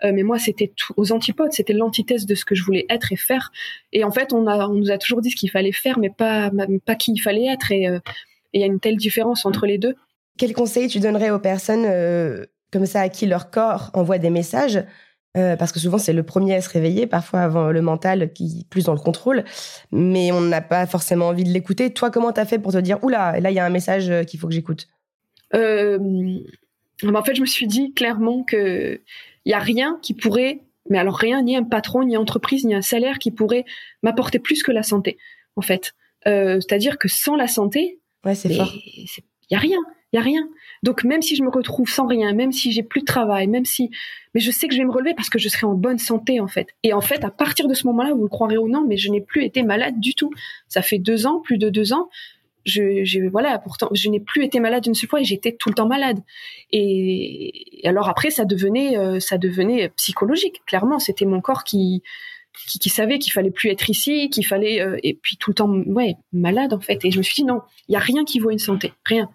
[0.03, 3.17] Euh, mais moi, c'était aux antipodes, c'était l'antithèse de ce que je voulais être et
[3.17, 3.51] faire.
[3.91, 6.09] Et en fait, on a on nous a toujours dit ce qu'il fallait faire, mais
[6.09, 6.49] pas
[6.85, 7.71] pas qui il fallait être.
[7.71, 7.99] Euh,
[8.53, 9.95] et il y a une telle différence entre les deux.
[10.37, 14.29] Quel conseil tu donnerais aux personnes euh, comme ça à qui leur corps envoie des
[14.29, 14.83] messages
[15.37, 18.61] euh, parce que souvent c'est le premier à se réveiller, parfois avant le mental qui
[18.61, 19.43] est plus dans le contrôle,
[19.91, 21.93] mais on n'a pas forcément envie de l'écouter.
[21.93, 24.23] Toi, comment t'as fait pour te dire oula, là il y a un message euh,
[24.23, 24.87] qu'il faut que j'écoute?
[25.53, 25.99] Euh,
[27.03, 29.01] En fait, je me suis dit clairement que
[29.45, 32.73] il y a rien qui pourrait, mais alors rien, ni un patron, ni entreprise, ni
[32.73, 33.65] un salaire qui pourrait
[34.03, 35.17] m'apporter plus que la santé.
[35.55, 35.93] En fait,
[36.25, 38.71] c'est-à-dire que sans la santé, ouais, c'est fort.
[38.75, 39.79] Il y a rien,
[40.11, 40.47] il y a rien.
[40.83, 43.65] Donc même si je me retrouve sans rien, même si j'ai plus de travail, même
[43.65, 43.89] si,
[44.33, 46.39] mais je sais que je vais me relever parce que je serai en bonne santé
[46.39, 46.67] en fait.
[46.83, 49.11] Et en fait, à partir de ce moment-là, vous le croirez ou non, mais je
[49.11, 50.31] n'ai plus été malade du tout.
[50.67, 52.09] Ça fait deux ans, plus de deux ans.
[52.65, 55.69] Je, je voilà, pourtant, je n'ai plus été malade une seule fois et j'étais tout
[55.69, 56.19] le temps malade.
[56.71, 60.61] Et, alors après, ça devenait, euh, ça devenait psychologique.
[60.65, 62.03] Clairement, c'était mon corps qui,
[62.67, 65.55] qui, qui, savait qu'il fallait plus être ici, qu'il fallait euh, et puis tout le
[65.55, 67.03] temps ouais malade en fait.
[67.05, 69.29] Et je me suis dit non, il y a rien qui vaut une santé, rien.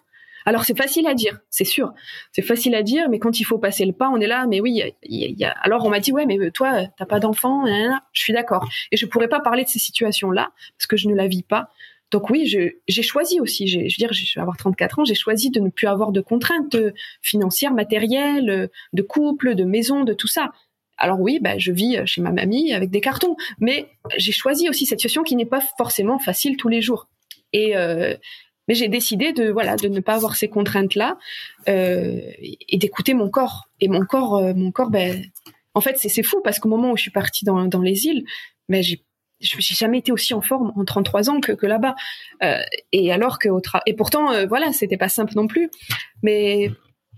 [0.45, 1.91] Alors c'est facile à dire, c'est sûr,
[2.31, 4.45] c'est facile à dire, mais quand il faut passer le pas, on est là.
[4.47, 4.81] Mais oui,
[5.63, 7.65] alors on m'a dit ouais, mais toi t'as pas d'enfant,
[8.13, 8.67] je suis d'accord.
[8.91, 11.69] Et je pourrais pas parler de ces situations-là parce que je ne la vis pas.
[12.11, 13.67] Donc oui, j'ai choisi aussi.
[13.67, 16.21] Je veux dire, je vais avoir 34 ans, j'ai choisi de ne plus avoir de
[16.21, 16.77] contraintes
[17.21, 20.51] financières, matérielles, de couple, de maison, de tout ça.
[20.97, 24.85] Alors oui, bah, je vis chez ma mamie avec des cartons, mais j'ai choisi aussi
[24.85, 27.09] cette situation qui n'est pas forcément facile tous les jours.
[27.51, 28.15] Et, euh,
[28.67, 31.17] mais j'ai décidé de voilà de ne pas avoir ces contraintes là
[31.69, 33.69] euh, et d'écouter mon corps.
[33.81, 35.23] Et mon corps, euh, mon corps, ben,
[35.73, 38.23] en fait, c'est fou parce qu'au moment où je suis partie dans, dans les îles,
[38.69, 39.03] ben j'ai
[39.41, 41.95] j'ai jamais été aussi en forme en 33 ans que, que là-bas.
[42.41, 42.61] Euh,
[42.93, 45.69] et alors que au et pourtant voilà, c'était pas simple non plus.
[46.23, 46.71] Mais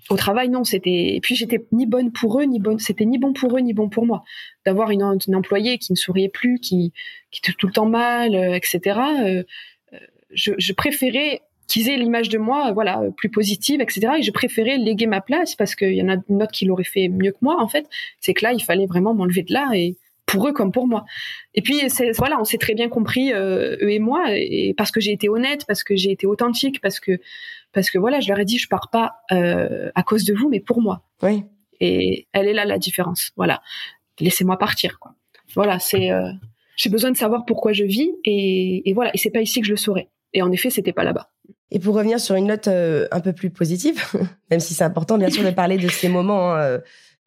[0.09, 1.15] au travail, non, c'était.
[1.15, 2.79] Et puis j'étais ni bonne pour eux, ni bonne.
[2.79, 4.23] C'était ni bon pour eux, ni bon pour moi.
[4.65, 6.91] D'avoir une, une, employée qui ne souriait plus, qui
[7.29, 9.45] qui était tout le temps mal, etc.
[10.31, 14.13] je, je préférais qu'ils aient l'image de moi, voilà, plus positive, etc.
[14.19, 16.83] Et je préférais léguer ma place parce qu'il y en a une autre qui l'aurait
[16.83, 17.87] fait mieux que moi, en fait.
[18.19, 21.05] C'est que là, il fallait vraiment m'enlever de là et pour eux comme pour moi.
[21.55, 21.81] Et puis,
[22.17, 25.29] voilà, on s'est très bien compris, euh, eux et moi, et parce que j'ai été
[25.29, 27.19] honnête, parce que j'ai été authentique, parce que,
[27.73, 30.49] parce que voilà, je leur ai dit, je pars pas euh, à cause de vous,
[30.49, 31.03] mais pour moi.
[31.21, 31.43] Oui.
[31.79, 33.31] Et elle est là la différence.
[33.37, 33.61] Voilà,
[34.19, 35.13] laissez-moi partir, quoi.
[35.55, 36.11] Voilà, c'est.
[36.11, 36.29] Euh,
[36.75, 39.65] j'ai besoin de savoir pourquoi je vis, et, et voilà, et c'est pas ici que
[39.65, 40.09] je le saurai.
[40.33, 41.31] Et en effet, c'était pas là-bas.
[41.71, 44.01] Et pour revenir sur une note euh, un peu plus positive,
[44.51, 46.79] même si c'est important bien sûr de parler de ces moments, hein, euh,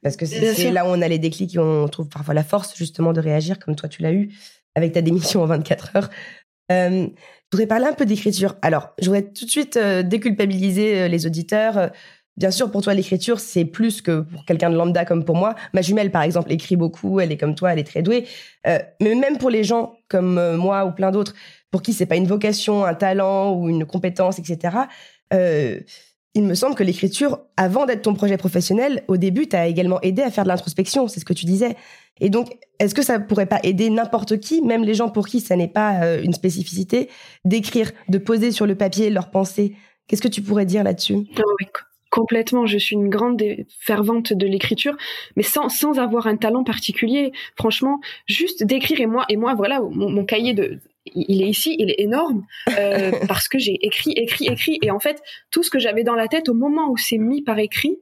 [0.02, 2.74] parce que c'est là où on a les déclics et on trouve parfois la force
[2.76, 4.30] justement de réagir, comme toi tu l'as eu
[4.74, 6.10] avec ta démission en 24 heures.
[6.72, 7.06] Euh,
[7.52, 8.54] je voudrais parler un peu d'écriture.
[8.62, 11.90] Alors, je voudrais tout de suite euh, déculpabiliser les auditeurs.
[12.36, 15.56] Bien sûr, pour toi, l'écriture, c'est plus que pour quelqu'un de lambda comme pour moi.
[15.74, 18.26] Ma jumelle, par exemple, écrit beaucoup, elle est comme toi, elle est très douée.
[18.64, 21.34] mais même pour les gens comme moi ou plein d'autres,
[21.70, 24.76] pour qui c'est pas une vocation, un talent ou une compétence, etc.
[25.32, 25.80] Euh,
[26.34, 30.22] il me semble que l'écriture, avant d'être ton projet professionnel, au début, t'as également aidé
[30.22, 31.76] à faire de l'introspection, c'est ce que tu disais.
[32.20, 35.40] Et donc, est-ce que ça pourrait pas aider n'importe qui, même les gens pour qui
[35.40, 37.08] ça n'est pas euh, une spécificité,
[37.44, 39.74] d'écrire, de poser sur le papier leurs pensées?
[40.06, 41.26] Qu'est-ce que tu pourrais dire là-dessus?
[42.10, 43.40] Complètement, je suis une grande
[43.78, 44.96] fervente de l'écriture,
[45.36, 47.30] mais sans sans avoir un talent particulier.
[47.56, 51.90] Franchement, juste d'écrire et moi et moi voilà mon, cahier de il est ici, il
[51.90, 52.44] est énorme
[52.78, 56.14] euh, parce que j'ai écrit, écrit, écrit et en fait tout ce que j'avais dans
[56.14, 57.98] la tête au moment où c'est mis par écrit,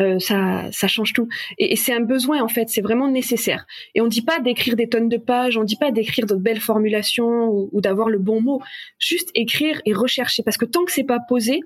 [0.00, 1.28] euh, ça, ça change tout.
[1.58, 3.66] Et, et c'est un besoin en fait, c'est vraiment nécessaire.
[3.94, 6.60] Et on dit pas d'écrire des tonnes de pages, on dit pas d'écrire de belles
[6.60, 8.60] formulations ou, ou d'avoir le bon mot.
[8.98, 11.60] Juste écrire et rechercher, parce que tant que c'est pas posé,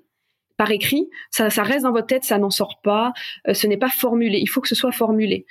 [0.61, 3.14] par écrit, ça, ça reste dans votre tête, ça n'en sort pas,
[3.48, 5.46] euh, ce n'est pas formulé, il faut que ce soit formulé.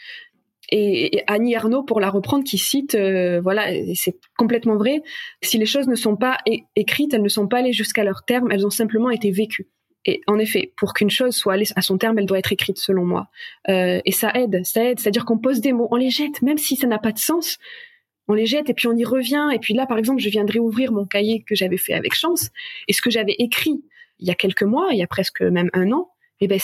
[0.72, 5.02] Et, Annie Arnaud, pour la reprendre, qui cite, euh, voilà, c'est complètement vrai,
[5.42, 6.38] si les choses ne sont pas
[6.76, 9.68] écrites, elles ne sont pas allées jusqu'à leur terme, elles ont simplement été vécues.
[10.06, 12.78] Et en effet, pour qu'une chose soit allée à son terme, elle doit être écrite,
[12.78, 13.28] selon moi.
[13.68, 16.58] Euh, et ça aide, ça aide, c'est-à-dire qu'on pose des mots, on les jette, même
[16.58, 17.58] si ça n'a pas de sens,
[18.28, 19.50] on les jette et puis on y revient.
[19.54, 22.50] Et puis là, par exemple, je viendrai ouvrir mon cahier que j'avais fait avec chance
[22.88, 23.84] et ce que j'avais écrit
[24.20, 26.10] il y a quelques mois, il y a presque même un an,
[26.40, 26.60] et ben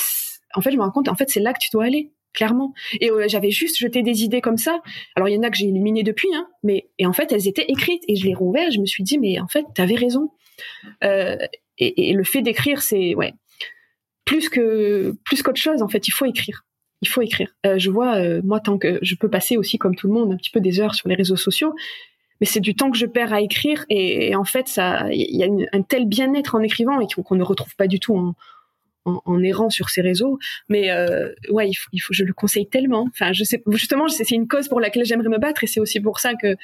[0.54, 2.74] en fait je me rends compte, en fait c'est là que tu dois aller clairement.
[3.00, 4.80] Et euh, j'avais juste jeté des idées comme ça.
[5.16, 7.48] Alors il y en a que j'ai éliminées depuis, hein, mais et en fait elles
[7.48, 8.70] étaient écrites et je les rouvert.
[8.72, 10.32] Je me suis dit mais en fait t'avais raison.
[11.02, 13.34] Et, et, le fait d'écrire, c'est ouais
[14.24, 15.82] plus que plus qu'autre chose.
[15.82, 16.66] En fait, il faut écrire.
[17.02, 17.54] Il faut écrire.
[17.64, 20.50] je vois moi tant que je peux passer aussi comme tout le monde un petit
[20.50, 21.76] peu des heures sur les réseaux sociaux
[22.42, 25.44] mais c'est du temps que je perds à écrire et, en fait ça il y
[25.44, 28.36] a un tel bien-être en écrivant et qu'on ne retrouve pas du tout en,
[29.06, 33.34] en, errant sur ces réseaux mais euh, ouais il faut, je le conseille tellement enfin
[33.34, 36.20] je sais justement c'est une cause pour laquelle j'aimerais me battre et c'est aussi pour
[36.20, 36.56] ça que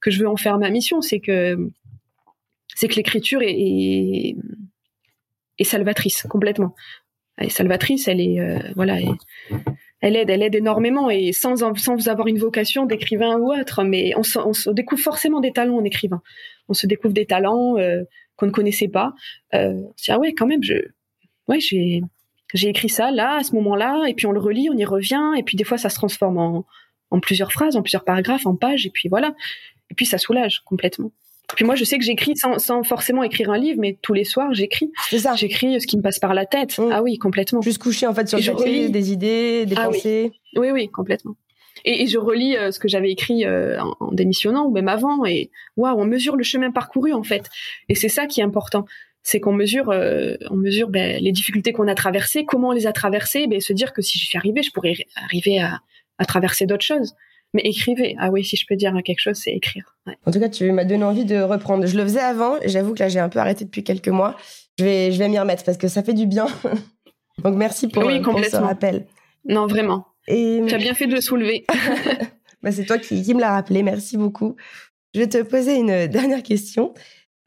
[0.00, 1.56] que je veux en faire ma mission c'est que
[2.74, 4.36] c'est que l'écriture est, est,
[5.58, 6.74] est salvatrice complètement
[7.36, 8.98] elle est salvatrice elle est euh, voilà
[10.02, 14.12] elle aide, elle aide énormément et sans sans avoir une vocation d'écrivain ou autre, mais
[14.16, 16.22] on se, découvre forcément des talents en écrivain.
[16.68, 18.02] On se découvre des talents euh,
[18.36, 19.12] qu'on ne connaissait pas.
[19.54, 20.74] Euh, ah ouais, quand même, je,
[21.50, 22.02] ouais, j'ai
[22.54, 25.34] j'ai écrit ça là à ce moment-là et puis on le relit, on y revient
[25.36, 26.66] et puis des fois ça se transforme en
[27.10, 29.34] en plusieurs phrases, en plusieurs paragraphes, en pages et puis voilà.
[29.90, 31.12] Et puis ça soulage complètement.
[31.56, 34.22] Puis moi, je sais que j'écris sans, sans, forcément écrire un livre, mais tous les
[34.22, 34.92] soirs, j'écris.
[35.08, 35.34] C'est ça.
[35.34, 36.78] J'écris ce qui me passe par la tête.
[36.78, 36.90] Mm.
[36.92, 37.60] Ah oui, complètement.
[37.60, 40.32] Juste coucher en fait sur le papier, des idées, des ah pensées.
[40.56, 40.70] Oui.
[40.70, 41.34] oui, complètement.
[41.84, 45.24] Et, et je relis euh, ce que j'avais écrit euh, en, démissionnant ou même avant,
[45.24, 47.48] et waouh, on mesure le chemin parcouru en fait.
[47.88, 48.84] Et c'est ça qui est important,
[49.22, 52.86] c'est qu'on mesure, euh, on mesure ben, les difficultés qu'on a traversées, comment on les
[52.86, 55.80] a traversées, ben, se dire que si j'y suis arrivée, je pourrais arriver à,
[56.18, 57.14] à traverser d'autres choses.
[57.52, 58.14] Mais écrivez.
[58.18, 59.96] Ah oui, si je peux dire quelque chose, c'est écrire.
[60.24, 61.84] En tout cas, tu m'as donné envie de reprendre.
[61.86, 62.56] Je le faisais avant.
[62.64, 64.36] J'avoue que là, j'ai un peu arrêté depuis quelques mois.
[64.78, 66.46] Je vais, je vais m'y remettre parce que ça fait du bien.
[67.42, 69.06] Donc merci pour, oui, ce rappel.
[69.48, 70.06] Non, vraiment.
[70.28, 70.62] Et...
[70.68, 71.64] Tu as bien fait de le soulever.
[72.62, 73.82] bah, c'est toi qui, qui me l'as rappelé.
[73.82, 74.54] Merci beaucoup.
[75.14, 76.94] Je vais te poser une dernière question.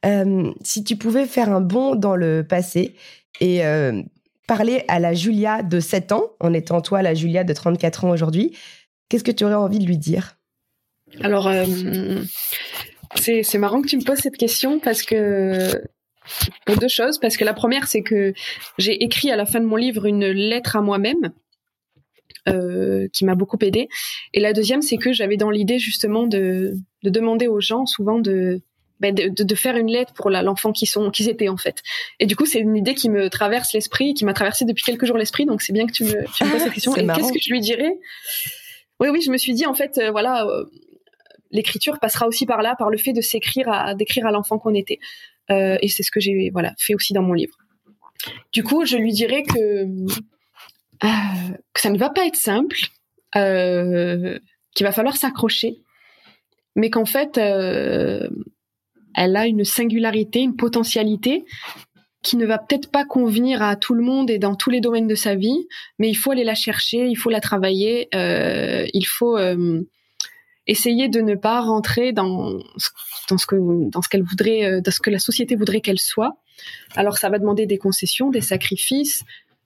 [0.04, 2.94] Euh, si tu pouvais faire un bond dans le passé
[3.40, 4.02] et euh,
[4.46, 8.10] parler à la Julia de 7 ans, en étant toi la Julia de 34 ans
[8.10, 8.54] aujourd'hui,
[9.08, 10.36] Qu'est-ce que tu aurais envie de lui dire?
[11.20, 11.64] Alors, euh,
[13.14, 15.82] c'est marrant que tu me poses cette question parce que
[16.64, 17.18] pour deux choses.
[17.18, 18.32] Parce que la première, c'est que
[18.78, 21.32] j'ai écrit à la fin de mon livre une lettre à moi-même.
[22.46, 23.88] Euh, qui m'a beaucoup aidé.
[24.34, 28.60] Et la deuxième, c'est que j'avais dans l'idée justement de, demander aux gens souvent de,
[29.12, 31.82] ben de, de, faire une lettre pour l'enfant qui sont qu'ils étaient en fait.
[32.20, 35.04] Et du coup, c'est une idée qui me traverse l'esprit, qui m'a traversé depuis quelques
[35.04, 35.44] jours l'esprit.
[35.44, 36.96] Donc c'est bien que tu me, tu me poses cette question.
[36.96, 37.98] Et qu'est-ce que je lui dirais?
[39.00, 40.64] Oui, oui, je me suis dit en fait, euh, voilà, euh,
[41.50, 44.74] l'écriture passera aussi par là, par le fait de s'écrire, à d'écrire à l'enfant qu'on
[44.74, 45.00] était.
[45.50, 47.56] Euh, et c'est ce que j'ai voilà fait aussi dans mon livre.
[48.52, 49.84] Du coup, je lui dirais que
[51.00, 52.78] que ça ne va pas être simple,
[53.34, 55.82] qu'il va falloir s'accrocher,
[56.74, 57.38] mais qu'en fait,
[59.14, 61.44] elle a une singularité, une potentialité
[62.22, 65.06] qui ne va peut-être pas convenir à tout le monde et dans tous les domaines
[65.06, 69.06] de sa vie, mais il faut aller la chercher, il faut la travailler, euh, il
[69.06, 69.82] faut euh,
[70.66, 72.58] essayer de ne pas rentrer dans
[73.28, 73.56] dans ce que
[73.90, 76.36] dans ce qu'elle voudrait, euh, dans ce que la société voudrait qu'elle soit.
[76.96, 79.22] Alors ça va demander des concessions, des sacrifices.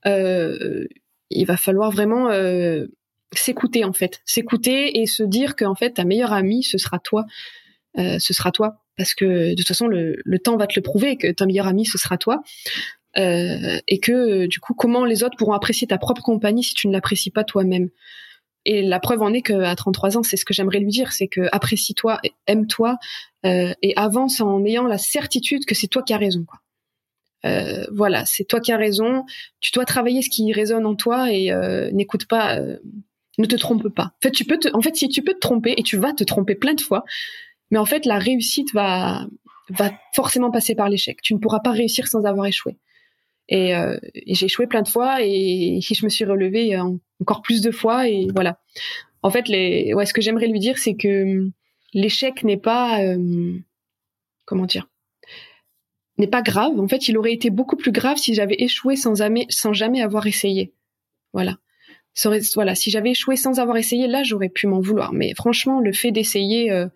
[0.07, 0.86] Euh,
[1.30, 2.86] il va falloir vraiment euh,
[3.32, 6.99] s'écouter en fait, s'écouter et se dire que en fait ta meilleure amie ce sera
[6.99, 7.24] toi,
[7.96, 11.32] ce sera toi parce que de toute façon le, temps va te le prouver que
[11.32, 12.42] ton meilleur ami ce sera toi.
[13.16, 16.88] Euh, et que du coup comment les autres pourront apprécier ta propre compagnie si tu
[16.88, 17.88] ne l'apprécies pas toi-même.
[18.66, 21.28] Et la preuve en est qu'à 33 ans c'est ce que j'aimerais lui dire c'est
[21.28, 22.99] que apprécie-toi aime-toi
[23.46, 26.44] euh, et avance en ayant la certitude que c'est toi qui as raison
[27.46, 29.24] euh, voilà c'est toi qui as raison.
[29.61, 31.51] Tu dois travailler ce qui résonne en toi et
[31.92, 32.61] n'écoute pas
[33.38, 34.12] ne te trompe pas.
[34.16, 36.12] En fait tu peux te, en fait si tu peux te tromper et tu vas
[36.12, 37.05] te tromper plein de fois
[37.70, 39.26] mais en fait, la réussite va,
[40.14, 41.20] forcément passer par l'échec.
[41.22, 42.76] Tu ne pourras pas réussir sans avoir échoué.
[43.48, 46.76] Et, euh, j'ai échoué plein de fois et, je me suis relevée
[47.20, 48.58] encore plus de fois et voilà.
[49.22, 51.52] En fait, ce que j'aimerais lui dire, c'est que hum,
[51.92, 53.58] l'échec n'est pas, euh,
[54.44, 54.88] comment dire,
[56.18, 56.78] n'est pas grave.
[56.78, 60.02] En fait, il aurait été beaucoup plus grave si j'avais échoué sans jamais, sans jamais
[60.02, 60.72] avoir essayé.
[61.32, 61.58] Voilà.
[62.54, 65.12] voilà, si j'avais échoué sans avoir essayé, là, j'aurais pu m'en vouloir.
[65.12, 66.88] Mais franchement, le fait d'essayer, euh,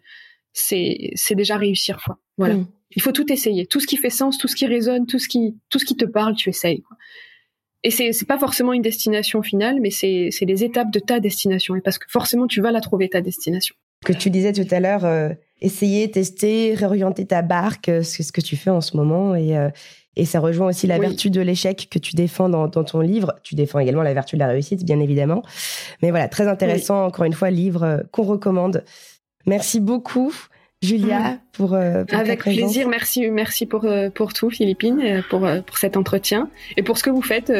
[0.52, 2.18] c'est c'est déjà réussir quoi.
[2.38, 2.54] Voilà.
[2.54, 2.66] Mm.
[2.94, 5.28] Il faut tout essayer, tout ce qui fait sens, tout ce qui résonne, tout ce
[5.28, 6.82] qui tout ce qui te parle, tu essayes.
[6.82, 6.96] Quoi.
[7.84, 11.20] Et c'est c'est pas forcément une destination finale, mais c'est c'est les étapes de ta
[11.20, 11.74] destination.
[11.74, 13.74] Et parce que forcément tu vas la trouver ta destination.
[14.04, 15.30] Que tu disais tout à l'heure, euh,
[15.60, 19.56] essayer, tester, réorienter ta barque, euh, c'est ce que tu fais en ce moment et
[19.56, 19.70] euh,
[20.14, 23.32] et ça rejoint aussi la vertu de l'échec que tu défends dans, dans, ton livre.
[23.44, 25.42] Tu défends également la vertu de la réussite, bien évidemment.
[26.02, 28.84] Mais voilà, très intéressant, encore une fois, livre qu'on recommande.
[29.46, 30.32] Merci beaucoup.
[30.82, 35.48] Julia, pour, euh, pour Avec plaisir, merci, merci pour, euh, pour tout, Philippine, euh, pour,
[35.64, 37.52] pour cet entretien et pour ce que vous faites,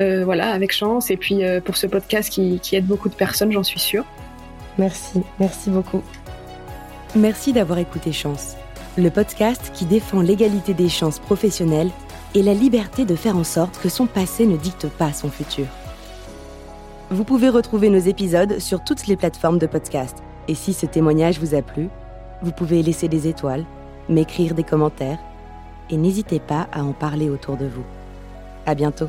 [0.00, 3.62] voilà, avec chance, et puis pour ce podcast qui, qui aide beaucoup de personnes, j'en
[3.62, 4.04] suis sûre.
[4.76, 6.02] Merci, merci beaucoup.
[7.14, 8.56] Merci d'avoir écouté Chance.
[8.98, 11.90] le podcast qui défend l'égalité des chances professionnelles
[12.34, 15.66] et la liberté de faire en sorte que son passé ne dicte pas son futur.
[17.10, 20.16] Vous pouvez retrouver nos épisodes sur toutes les plateformes de podcast.
[20.48, 21.88] Et si ce témoignage vous a plu,
[22.42, 23.64] vous pouvez laisser des étoiles,
[24.08, 25.18] m'écrire des commentaires
[25.90, 27.84] et n'hésitez pas à en parler autour de vous.
[28.66, 29.08] À bientôt.